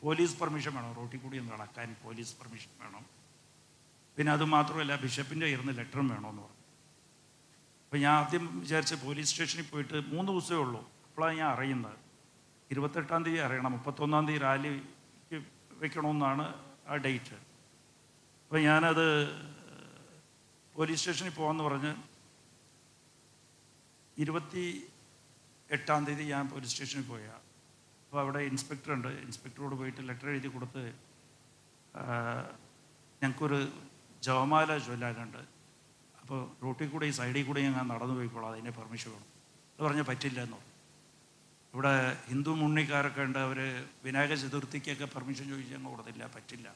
പോലീസ് 0.06 0.36
പെർമിഷൻ 0.40 0.74
വേണം. 0.78 0.92
റോട്ടിൽ 1.00 1.20
കൂടി 1.26 1.38
നടക്കാൻ 1.52 1.90
പോലീസ് 2.06 2.34
പെർമിഷൻ 2.40 2.72
വേണം. 2.84 3.04
പിന്നെ 4.18 4.32
അത് 4.38 4.46
മാത്രമല്ല 4.56 4.94
ബിഷപ്പിന്റെ 5.04 5.48
ഇരുന്ന് 5.54 5.74
ലെറ്ററും 5.80 6.08
വേണമെന്ന് 6.14 6.42
പറഞ്ഞു. 6.46 6.64
അപ്പം 7.86 8.00
ഞാൻ 8.04 8.14
ആദ്യം 8.22 8.44
വിചാരിച്ച് 8.64 8.96
പോലീസ് 9.06 9.30
സ്റ്റേഷനിൽ 9.32 9.68
പോയിട്ട് 9.72 9.98
മൂന്ന് 10.14 10.30
ദിവസമേ 10.32 10.60
ഉള്ളൂ. 10.66 10.82
അപ്പോഴാണ് 11.08 11.36
ഞാൻ 11.42 11.50
അറിയുന്നത്. 11.56 11.98
ഇരുപത്തെട്ടാം 12.72 13.22
തീയതി 13.26 13.42
അറിയണം 13.48 13.72
മുപ്പത്തൊന്നാം 13.78 14.24
തീയതി 14.28 14.42
റാലിക്ക് 14.46 15.38
വെക്കണമെന്നാണ് 15.82 16.46
ആ 16.90 16.96
ഡേറ്റ്. 17.06 17.38
അപ്പോൾ 18.46 18.62
ഞാനത് 18.70 19.08
പോലീസ് 20.76 21.02
സ്റ്റേഷനിൽ 21.02 21.34
പോകാമെന്ന് 21.40 21.66
പറഞ്ഞ് 21.70 21.94
ഇരുപത്തി 24.24 24.64
എട്ടാം 25.70 26.02
തീയതി 26.08 26.26
ഞാൻ 26.34 26.44
പോലീസ് 26.54 26.74
സ്റ്റേഷനിൽ 26.74 27.06
പോയ. 27.12 27.26
അപ്പോൾ 28.04 28.20
അവിടെ 28.24 28.42
ഇൻസ്പെക്ടർ 28.52 28.92
ഉണ്ട് 28.98 29.10
ഇൻസ്പെക്ടറോട് 29.26 29.76
പോയിട്ട് 29.80 30.02
ലെറ്റർ 30.10 30.28
എഴുതി 30.34 30.50
കൊടുത്ത് 30.56 30.84
ഞങ്ങൾക്കൊരു 33.22 33.60
ജവമാല 34.26 34.78
ചൊല്ലാനുണ്ട് 34.86 35.42
അപ്പോൾ 36.22 36.40
റൂട്ടിൽ 36.64 36.88
കൂടെ 36.94 37.06
ഈ 37.10 37.14
സൈഡിൽ 37.20 37.44
കൂടെ 37.48 37.60
ഞാൻ 37.68 37.86
നടന്നു 37.94 38.14
പോയിക്കോളാം 38.20 38.50
അതിന്റെ 38.54 38.72
പെർമിഷൻ 38.78 39.10
വേണം. 39.14 39.28
അത് 39.74 39.82
പറഞ്ഞാൽ 39.86 40.06
പറ്റില്ല 40.12 40.40
എന്നോ 40.48 40.60
ഇവിടെ 41.74 41.92
ഹിന്ദു 42.30 42.52
മുണ്ണിക്കാരൊക്കെ 42.62 43.22
ഉണ്ട് 43.28 43.40
അവർ 43.46 43.60
വിനായക 44.06 44.34
ചതുർത്ഥിക്കൊക്കെ 44.44 45.08
പെർമിഷൻ 45.16 45.46
ചോദിച്ചാൽ 45.52 45.76
ഞങ്ങൾ 45.78 45.90
കൊടുത്തില്ല 45.94 46.24
പറ്റില്ല 46.36 46.68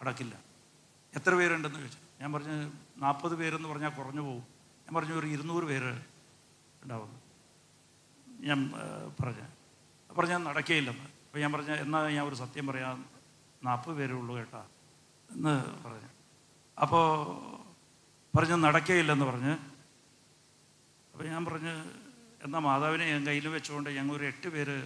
അടക്കില്ല. 0.00 0.34
എത്ര 1.14 1.32
പേരുണ്ടെന്ന് 1.40 1.78
ചോദിച്ചു? 1.82 2.00
ഞാൻ 2.20 2.28
പറഞ്ഞു 2.34 2.54
നാൽപ്പത് 3.04 3.34
പേരെന്ന് 3.40 3.68
പറഞ്ഞാൽ 3.72 3.92
കുറഞ്ഞു 3.98 4.22
പോകും 4.28 4.44
ഞാൻ 4.86 4.92
പറഞ്ഞു 4.96 5.14
ഒരു 5.20 5.28
ഇരുന്നൂറ് 5.34 5.66
പേര് 5.70 5.92
ഉണ്ടാവും 6.82 7.12
ഞാൻ 8.48 8.58
പറഞ്ഞു 9.20 9.46
പറഞ്ഞ 10.10 10.34
നടക്കുകയില്ലെന്ന് 10.48 11.06
അപ്പോൾ 11.24 11.40
ഞാൻ 11.44 11.50
പറഞ്ഞ 11.54 11.72
എന്നാൽ 11.84 12.04
ഞാൻ 12.16 12.24
ഒരു 12.30 12.36
സത്യം 12.42 12.66
പറയാം 12.70 12.98
നാൽപ്പത് 13.62 13.94
പേരേ 13.98 14.14
ഉള്ളൂ 14.20 14.32
കേട്ടാ 14.38 14.62
എന്ന് 15.30 15.54
പറഞ്ഞു. 15.84 16.10
അപ്പോൾ 16.78 17.04
പറഞ്ഞ് 18.34 18.56
നടക്കുകയില്ലെന്ന് 18.66 19.24
പറഞ്ഞ് 19.24 19.54
അപ്പോൾ 21.14 21.26
ഞാൻ 21.32 21.42
പറഞ്ഞ് 21.44 21.74
എന്നാൽ 22.44 22.60
മാതാവിനെ 22.60 23.04
ഞാൻ 23.12 23.22
കയ്യിൽ 23.26 23.46
വെച്ചുകൊണ്ട് 23.48 23.88
ഞങ്ങൾ 23.98 24.14
ഒരു 24.16 24.24
എട്ട് 24.24 24.48
പേര് 24.48 24.76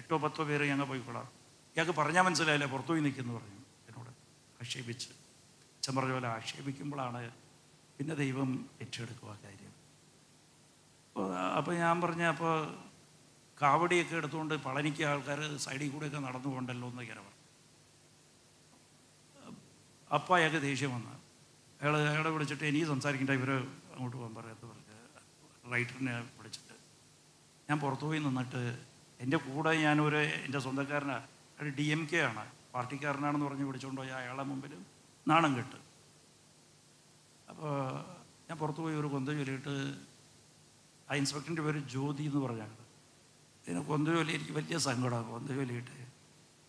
എട്ടോ 0.00 0.16
പത്തോ 0.16 0.44
പേര് 0.44 0.64
ഞങ്ങൾ 0.72 0.84
പോയിക്കൊള്ളാം 0.84 1.28
ഞങ്ങൾക്ക് 1.76 1.94
പറഞ്ഞാൽ 2.00 2.24
മനസ്സിലായില്ല 2.28 2.66
പുറത്തു 2.66 2.92
പോയി 2.92 3.02
നിൽക്കുന്നു 3.06 3.32
പറഞ്ഞു 3.38 3.58
എന്നോട്. 3.88 4.10
ആക്ഷേപിച്ച്. 4.60 5.10
അച്ഛൻ 5.76 5.94
പറഞ്ഞ 5.96 6.12
പോലെ 6.12 6.28
ആക്ഷേപിക്കുമ്പോഴാണ് 6.28 7.20
പിന്നെ 7.98 8.14
ദൈവം 8.14 8.50
ഏറ്റെടുക്കുക 8.82 9.32
കാര്യം. 9.44 9.72
അപ്പോൾ 11.58 11.74
ഞാൻ 11.74 11.96
പറഞ്ഞ 12.00 12.24
അപ്പോൾ 12.34 12.54
കാവടിയൊക്കെ 13.58 14.16
എടുത്തുകൊണ്ട് 14.16 14.54
പളനിക്ക് 14.66 15.02
ആൾക്കാർ 15.10 15.40
സൈഡിൽ 15.66 15.90
കൂടെയൊക്കെ 15.94 16.20
നടന്നു 16.26 16.48
പോകണ്ടല്ലോ 16.48 16.88
എന്ന് 16.88 17.02
പറഞ്ഞു. 17.06 17.39
അപ്പം 20.16 20.34
അയാൾക്ക് 20.36 20.60
ദേഷ്യം 20.68 20.90
വന്നു. 20.96 21.12
അയാൾ 21.80 21.94
അയാളെ 22.12 22.30
വിളിച്ചിട്ട് 22.36 22.64
എനിക്ക് 22.70 22.86
സംസാരിക്കേണ്ട 22.92 23.32
ഇവർ 23.40 23.50
അങ്ങോട്ട് 23.94 24.16
പോകാൻ 24.16 24.32
പറയാത്ത 24.38 24.62
പറഞ്ഞ് 24.70 24.96
റൈറ്ററിനെ 25.72 26.14
വിളിച്ചിട്ട്. 26.38 26.74
ഞാൻ 27.68 27.78
പുറത്തു 27.84 28.04
പോയി 28.08 28.20
നിന്നിട്ട് 28.26 28.62
എന്റെ 29.24 29.38
കൂടെ 29.46 29.72
ഞാനൊരു 29.84 30.18
എന്റെ 30.46 30.60
സ്വന്തക്കാരനാണ് 30.64 31.26
അയാൾ 31.58 31.68
ഡി 31.78 31.86
എം 31.96 32.02
കെ 32.10 32.20
ആണ്. 32.30 32.44
പാർട്ടിക്കാരനാണെന്ന് 32.74 33.46
പറഞ്ഞ് 33.48 33.64
വിളിച്ചുകൊണ്ട് 33.68 34.00
പോയി 34.00 34.12
അയാളെ 34.20 34.44
മുമ്പിൽ 34.50 34.72
നാണം 35.30 35.52
കെട്ട്. 35.58 35.78
അപ്പോൾ 37.50 37.72
ഞാൻ 38.48 38.56
പുറത്തു 38.62 38.80
പോയി 38.84 38.96
ഒരു 39.00 39.08
കൊന്ത 39.14 39.28
ചൊല്ലിയിട്ട് 39.38 39.74
ആ 41.08 41.14
ഇൻസ്പെക്ടറിന്റെ 41.20 41.62
പേര് 41.66 41.80
ജ്യോതി 41.92 42.24
എന്ന് 42.30 42.40
പറഞ്ഞാൽ 42.46 42.72
ഇതിന് 43.64 43.80
കൊന്ത 43.90 44.08
ജോലി 44.16 44.32
എനിക്ക് 44.38 44.54
വലിയ 44.58 44.76
സങ്കടമാണ്. 44.88 45.28
കൊന്ത 45.34 45.50
ജോലിയിട്ട് 45.58 45.96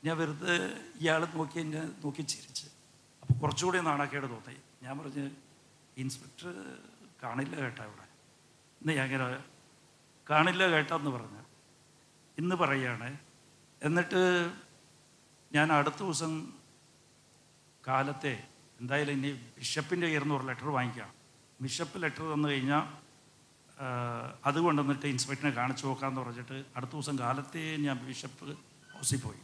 ഞാൻ 0.03 0.15
വെറുതെ 0.21 0.55
ഇയാൾ 1.01 1.21
നോക്കി 1.35 1.59
എന്നെ 1.63 1.81
നോക്കി 2.03 2.23
ചിരിച്ച്. 2.33 2.67
കുറച്ചുകൂടി 3.39 3.79
നാണക്കേട് 3.79 4.23
തോന്നി. 4.23 4.55
ഞാൻ 4.83 4.99
പറഞ്ഞ് 4.99 5.29
ഇൻസ്പെക്ടർ 5.97 6.53
കാണില്ല 7.23 7.55
കേട്ടാ 7.55 7.83
ഇവിടെ. 7.83 8.05
ഇന്ന് 8.81 8.93
ഞാൻ 8.93 9.05
ഇങ്ങനെ 9.05 9.43
കാണില്ല 10.29 10.69
കേട്ടെന്ന് 10.69 11.11
പറഞ്ഞു. 11.11 11.41
ഇന്ന് 12.37 12.55
പറയുകയാണ് 12.55 13.17
എന്നിട്ട് 13.81 14.21
ഞാൻ 15.53 15.73
അടുത്ത 15.73 15.95
ദിവസം 15.95 16.53
കാലത്തെ 17.87 18.47
എന്തായാലും 18.81 19.13
ഇനി 19.13 19.31
ബിഷപ്പിന്റെ 19.57 20.07
കയ്യിൽ 20.07 20.33
ഒരു 20.33 20.45
ലെറ്റർ 20.47 20.67
വാങ്ങിക്കാം 20.69 21.09
ബിഷപ്പ് 21.61 22.03
ലെറ്റർ 22.03 22.33
തന്നു 22.33 22.47
കഴിഞ്ഞാൽ 22.49 22.83
അത് 24.45 24.59
കൊണ്ടുവന്നിട്ട് 24.59 25.05
ഇൻസ്പെക്ടറിനെ 25.05 25.51
കാണിച്ചു 25.55 25.87
നോക്കാമെന്ന് 25.87 26.21
പറഞ്ഞിട്ട് 26.21 26.65
അടുത്ത 26.75 26.91
ദിവസം 26.91 27.19
കാലത്തെ 27.19 27.77
ഞാൻ 27.77 27.97
ബിഷപ്പ് 28.07 28.57
ഹൗസിൽ 28.93 29.21
പോയി. 29.21 29.39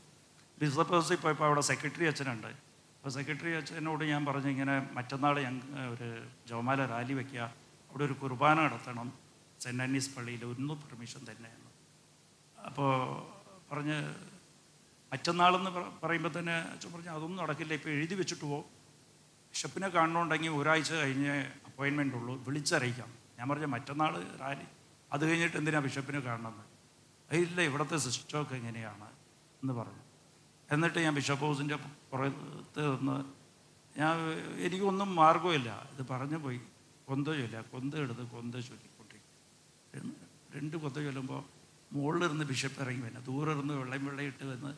ബിഷപ്പ് 0.59 0.93
ഹൗസിൽ 0.93 1.15
പോയപ്പോൾ 1.15 1.45
അവിടെ 1.45 1.61
സെക്രട്ടറി 1.61 2.05
അച്ഛനുണ്ട്. 2.05 2.66
അപ്പോൾ 2.97 3.09
സെക്രട്ടറി 3.09 3.51
അച്ഛനോട് 3.51 4.03
ഞാൻ 4.03 4.25
പറഞ്ഞു 4.25 4.47
ഇങ്ങനെ 4.47 4.89
മറ്റന്നാൾ 4.93 5.39
ഞങ്ങൾ 5.41 5.89
ഒരു 5.89 6.25
ജവമാല 6.47 6.85
റാലി 6.85 7.13
വയ്ക്കുക 7.13 7.39
അവിടെ 7.89 8.05
ഒരു 8.05 8.13
കുർബാന 8.13 8.61
നടത്തണം. 8.61 9.13
സെന്റ് 9.59 9.83
ആന്റീസ് 9.83 10.15
പള്ളിയിൽ 10.15 10.45
ഒന്ന് 10.45 10.73
പെർമിഷൻ 10.73 11.19
തന്നെയാണ് 11.19 11.67
അപ്പോൾ 12.65 13.27
പറഞ്ഞ് 13.71 14.15
മറ്റന്നാളെന്ന് 15.11 15.71
പറ- 15.71 15.91
പറയുമ്പോൾ 16.03 16.39
തന്നെ 16.39 16.53
അച്ഛൻ 16.53 16.93
പറഞ്ഞു 16.93 17.09
അതൊന്നും 17.09 17.43
നടക്കില്ല. 17.43 17.73
ഇപ്പോൾ 17.73 17.89
എഴുതി 17.89 18.15
വെച്ചിട്ട് 18.15 18.41
പോകും 18.41 18.65
ബിഷപ്പിനെ 19.51 19.89
കാണണമെന്നുണ്ടെങ്കിൽ 19.89 20.49
ഒരാഴ്ച 20.49 20.93
കഴിഞ്ഞ് 20.93 21.45
അപ്പോയിൻമെന്റ് 21.65 22.15
ഉള്ളൂ. 22.15 22.43
വിളിച്ചറിയിക്കാം. 22.43 23.13
ഞാൻ 23.39 23.49
പറഞ്ഞ 23.49 23.65
മറ്റന്നാൾ 23.65 24.37
റാലി. 24.37 24.65
അത് 25.13 25.29
കഴിഞ്ഞിട്ട് 25.29 25.57
എന്തിനാണ് 25.57 25.83
ബിഷപ്പിനെ 25.83 26.19
കാണണമെന്ന് 26.19 26.63
"ഏയ് 27.35 27.45
ഇല്ല 27.45 27.61
ഇവിടുത്തെ 27.61 27.97
സിസ്റ്റമൊക്കെ 27.97 28.55
എങ്ങനെയാണ്? 28.55 29.05
എന്ന് 29.63 29.73
പറഞ്ഞു. 29.73 30.06
എന്നിട്ട് 30.69 30.99
ഞാൻ 31.05 31.13
ബിഷപ്പ് 31.15 31.43
ഹൗസിന്റെ 31.45 31.77
പുറത്ത് 32.11 32.81
നിന്ന് 32.91 33.17
ഞാൻ 33.99 34.15
എനിക്കൊന്നും 34.65 35.09
മാർഗമില്ല 35.15 35.69
ഇത് 35.93 36.01
പറഞ്ഞു 36.09 36.37
പോയി. 36.45 36.59
കൊന്ത 37.07 37.27
ചൊല്ല 37.39 37.61
കൊന്ത 37.73 37.93
എടുത്ത് 37.95 38.23
കൊന്ത 38.33 38.55
ചൊല്ലിക്കൊണ്ടിരിക്കും 38.67 40.11
രണ്ട് 40.55 40.75
കൊന്ത 40.77 40.97
ചൊല്ലുമ്പോൾ 41.05 41.41
മുകളിലിരുന്ന് 41.91 42.45
ബിഷപ്പ് 42.45 42.79
ഇറങ്ങി 42.81 43.01
വന്നെ. 43.01 43.19
ദൂരെ 43.27 43.51
ഇരുന്ന് 43.51 43.73
വെള്ളം 43.73 44.05
വെള്ളയിട്ട് 44.05 44.45
വന്ന് 44.45 44.71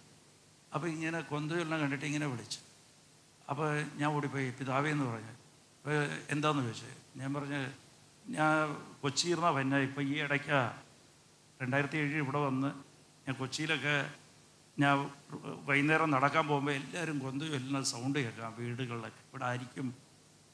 അപ്പോൾ 0.72 0.88
ഇങ്ങനെ 0.88 1.20
കൊന്ത 1.32 1.52
ചൊല്ലം 1.52 1.80
കണ്ടിട്ട് 1.80 2.06
ഇങ്ങനെ 2.06 2.28
വിളിച്ചു. 2.28 2.60
അപ്പോൾ 3.50 3.68
ഞാൻ 4.00 4.10
ഓടിപ്പോയി. 4.16 4.50
പിതാവേ 4.60 4.90
എന്ന് 4.96 5.06
പറഞ്ഞു. 5.06 5.34
അപ്പോൾ 5.78 5.96
എന്താണെന്ന് 6.34 6.64
ചോദിച്ചു? 6.64 6.90
ഞാൻ 7.20 7.30
പറഞ്ഞ് 7.34 7.62
ഞാൻ 8.26 8.54
കൊച്ചിയിരുന്ന 9.02 9.50
വന്നെ 9.50 9.78
ഇപ്പോൾ 9.88 10.02
ഈ 10.02 10.16
ഇടയ്ക്ക 10.26 10.52
രണ്ടായിരത്തി 11.62 11.98
ഏഴിൽ 11.98 12.18
ഇവിടെ 12.18 12.40
വന്ന് 12.48 12.70
ഞാൻ 13.26 13.36
കൊച്ചിയിലൊക്കെ 13.40 13.96
ഞാൻ 14.82 14.96
വൈകുന്നേരം 15.68 16.10
നടക്കാൻ 16.16 16.46
പോകുമ്പോൾ 16.50 16.74
എല്ലാവരും 16.80 17.18
കൊന്ത 17.24 17.42
ചൊല്ലുന്ന 17.54 17.80
സൗണ്ട് 17.94 18.18
കേൾക്കാം 18.26 18.52
വീടുകളിലൊക്കെ. 18.60 19.22
ഇവിടെ 19.30 19.46
ആയിരിക്കും 19.50 19.88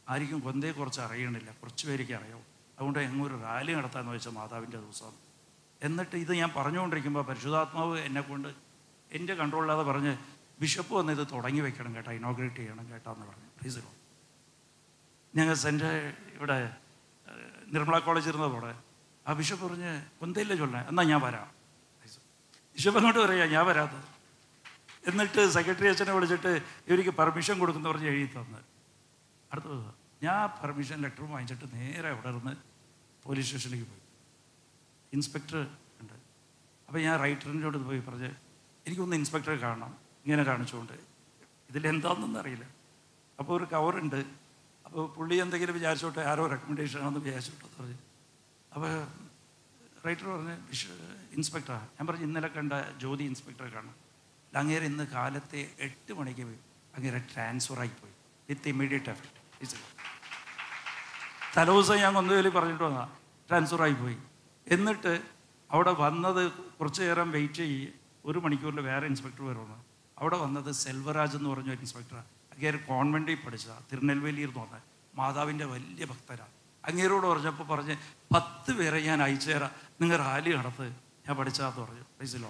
ആയിരിക്കും 0.08 0.40
കുറച്ച് 0.80 1.02
അറിയണില്ല 1.08 1.50
കുറച്ച് 1.62 1.84
പേരേക്ക് 1.88 2.16
അറിയാം 2.20 2.42
അതുകൊണ്ട് 2.78 3.00
എങ്ങൊരു 3.08 3.36
റാലി 3.48 3.74
നടത്താമെന്ന് 3.80 4.14
വെച്ചാൽ 4.16 4.34
മാതാവിന്റെ 4.40 4.78
ദിവസം 4.86 5.14
എന്നിട്ട് 5.82 6.16
ഇത് 6.24 6.34
ഞാൻ 6.42 6.50
പറഞ്ഞുകൊണ്ടിരിക്കുമ്പോൾ 6.58 7.24
പരിശുദ്ധാത്മാവ് 7.30 7.96
എന്നെ 8.08 8.22
കൊണ്ട് 8.30 8.50
എന്റെ 9.12 9.34
കൺട്രോളില്ലാതെ 9.42 9.84
പറഞ്ഞ് 9.92 10.14
ബിഷപ്പ് 10.62 10.94
വന്ന് 10.98 11.12
ഇത് 11.18 11.24
തുടങ്ങി 11.34 11.62
വെക്കണം 11.68 11.92
കേട്ടോ 11.96 12.12
ഇനോഗ്രേറ്റ് 12.20 12.60
ചെയ്യണം 12.62 12.86
കേട്ടോ 12.92 13.10
എന്ന് 13.16 13.26
പറഞ്ഞു. 13.30 13.50
പ്ലീസ് 13.60 13.82
ഞങ്ങൾ 15.34 15.56
സെന്റെ 15.66 15.92
ഇവിടെ 16.36 16.58
നിർമ്മല 17.74 17.98
കോളേജ് 18.08 18.30
ഇരുന്നതോടെ 18.32 18.74
ആ 19.26 19.34
ബിഷപ്പ് 19.40 19.64
പറഞ്ഞ് 19.68 19.94
കൊന്തയില്ല 20.20 20.54
ചൊല്ലണേ 20.62 20.82
എന്നാൽ 20.90 21.06
ഞാൻ 21.12 21.22
വരാം. 21.28 21.48
ബിഷപ്പ് 22.76 22.98
അങ്ങോട്ട് 23.00 23.22
പറയാം 23.26 23.50
ഞാൻ 23.56 23.66
വരാത്തത്. 23.72 24.08
എന്നിട്ട് 25.10 25.42
സെക്രട്ടറി 25.56 25.88
അച്ഛനെ 25.92 26.14
വിളിച്ചിട്ട് 26.18 26.52
ഇവർക്ക് 26.88 27.14
പെർമിഷൻ 27.20 27.56
കൊടുക്കുന്ന 27.60 27.88
പറഞ്ഞ് 27.92 28.08
എഴുതി 28.12 28.28
തന്ന്. 28.36 28.62
അടുത്ത 29.52 29.68
ദിവസം 29.74 29.94
ഞാൻ 30.26 30.46
പെർമിഷൻ 30.62 30.98
ലെറ്റർ 31.06 31.24
വാങ്ങിച്ചിട്ട് 31.32 31.66
നേരെ 31.76 32.10
അവിടെ 32.14 32.32
നിന്ന് 32.32 32.54
പോലീസ് 33.26 33.48
സ്റ്റേഷനിലേക്ക് 33.48 33.88
പോയി. 33.92 34.04
ഇൻസ്പെക്ടർ 35.14 35.58
ഉണ്ട്. 36.02 36.16
അപ്പോൾ 36.88 37.00
ഞാൻ 37.00 37.16
റൈറ്ററിന്റെ 37.24 37.68
അടുത്ത് 37.68 37.86
പോയി 37.86 38.02
പറഞ്ഞ് 38.08 38.32
എനിക്കൊന്ന് 38.86 39.16
ഇൻസ്പെക്ടറെ 39.16 39.58
കാണണം. 39.66 39.92
ഇങ്ങനെ 40.26 40.44
കാണിച്ചുകൊണ്ട്. 40.44 40.96
ഇതിലെന്താണെന്നൊന്നും 41.70 42.40
അറിയില്ല. 42.42 42.66
അപ്പോൾ 43.40 43.54
ഒരു 43.58 43.66
കവറുണ്ട് 43.74 44.20
അപ്പോൾ 44.86 45.04
പുള്ളി 45.16 45.36
എന്തെങ്കിലും 45.44 45.76
വിചാരിച്ചോട്ടെ 45.76 46.24
ആരോ 46.32 46.44
റെക്കമെൻഡേഷൻ 46.54 47.00
ആണെന്ന് 47.00 47.22
വിചാരിച്ചോട്ടെ 47.28 47.68
പറഞ്ഞു. 47.78 47.98
അപ്പോൾ 48.76 48.92
റൈറ്റർ 50.06 50.28
പറഞ്ഞ് 50.34 50.56
ഇൻസ്പെക്ടറാണ് 50.74 51.14
ഇൻസ്പെക്ടറാ. 51.38 51.80
ഞാൻ 51.98 52.08
പറഞ്ഞു 52.08 52.26
ഇന്നലെ 52.30 52.50
കണ്ട 52.58 52.74
ജ്യോതി 53.04 53.24
ഇൻസ്പെക്ടറെ 53.32 53.70
കാണാം 53.76 53.96
അങ്ങേരെ 54.56 54.86
ഇന്ന് 54.86 55.06
കാലത്തെ 55.14 55.62
എട്ട് 55.80 56.14
മണിക്ക് 56.14 56.44
അങ്ങേരെ 56.94 57.20
ട്രാൻസ്ഫർ 57.32 57.80
ആയിപ്പോയി 57.80 58.14
വിത്ത് 58.50 58.70
ഇമ്മീഡിയറ്റ് 58.70 59.10
എഫക്റ്റ് 59.10 59.42
തലേദിവസം 61.56 61.98
ഞാൻ 61.98 62.14
കൊന്നുവേലി 62.14 62.50
പറഞ്ഞിട്ട് 62.50 62.84
വന്നാ 62.84 63.04
ട്രാൻസ്ഫർ 63.50 63.82
ആയിപ്പോയി 63.82 64.18
എന്നിട്ട് 64.68 65.14
അവിടെ 65.70 65.92
വന്നത് 66.00 66.42
കുറച്ച് 66.78 67.02
നേരം 67.02 67.30
വെയിറ്റ് 67.32 67.62
ചെയ്യ് 67.64 67.88
ഒരു 68.26 68.40
മണിക്കൂറിൽ 68.40 68.80
വേറെ 68.82 69.06
ഇൻസ്പെക്ടർ 69.08 69.44
വരുന്നു 69.44 69.78
അവിടെ 70.18 70.38
വന്നത് 70.38 70.72
സെൽവരാജ് 70.76 71.36
എന്ന് 71.36 71.50
പറഞ്ഞ 71.50 71.70
ഒരു 71.70 71.82
ഇൻസ്പെക്ടറാണ് 71.82 72.30
അങ്ങേര് 72.54 72.78
കോൺവെന്റിൽ 72.88 73.38
പഠിച്ചതാണ് 73.46 73.84
തിരുനെൽവേലിയിൽ 73.92 74.50
നിന്ന് 74.50 74.62
പറഞ്ഞാൽ 74.62 74.84
മാതാവിന്റെ 75.14 75.66
വലിയ 75.66 76.06
ഭക്തരാണ് 76.06 76.54
അങ്ങേരോട് 76.84 77.26
പറഞ്ഞപ്പോൾ 77.28 77.68
പറഞ്ഞ് 77.68 77.96
പത്ത് 78.36 78.72
പേരെ 78.72 79.00
ഞാൻ 79.00 79.20
അയച്ചു 79.24 79.50
തരാം 79.52 79.72
നിങ്ങൾ 80.02 80.18
റാലി 80.18 80.52
നടത്ത്. 80.58 80.86
ഞാൻ 81.26 81.36
പഠിച്ചാന്ന് 81.38 81.82
പറഞ്ഞു. 81.82 82.04
പ്ലീസിലോ 82.18 82.50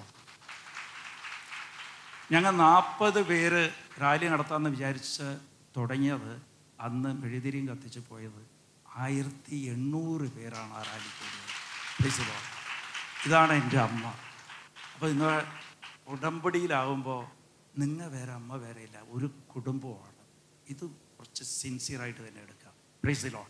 ഞങ്ങൾ 2.32 2.52
നാൽപ്പത് 2.52 3.20
പേര് 3.24 3.62
റാലി 4.02 4.28
നടത്താമെന്ന് 4.28 4.70
വിചാരിച്ച് 4.70 5.28
തുടങ്ങിയത് 5.78 6.32
അന്ന് 6.80 7.10
മെഴുതിരിയും 7.22 7.68
കത്തിച്ച് 7.70 8.00
പോയത് 8.10 8.42
ആയിരത്തി 8.98 9.56
എണ്ണൂറ് 9.74 10.28
പേരാണ് 10.36 10.74
ആ 10.74 10.82
റാലി 10.90 11.12
പ്ലീസിലോ 11.98 12.38
ഇതാണ് 13.26 13.54
എന്റെ 13.54 13.78
അമ്മ. 13.80 14.06
അപ്പോൾ 14.94 15.08
നിങ്ങൾ 15.10 15.32
ഉടമ്പടിയിലാവുമ്പോൾ 16.08 17.22
നിങ്ങൾ 17.80 18.08
വേറെ 18.08 18.32
അമ്മ 18.32 18.56
വേറെ 18.56 18.82
ഇല്ല. 18.82 18.98
ഒരു 19.10 19.28
കുടുംബമാണ് 19.54 20.22
ഇത് 20.68 20.86
കുറച്ച് 21.18 21.44
സിൻസിയറായിട്ട് 21.44 22.22
തന്നെ 22.28 22.42
എടുക്കാം. 22.42 22.74
പ്ലീസ് 23.04 23.22
പ്ലീസിലോ 23.22 23.44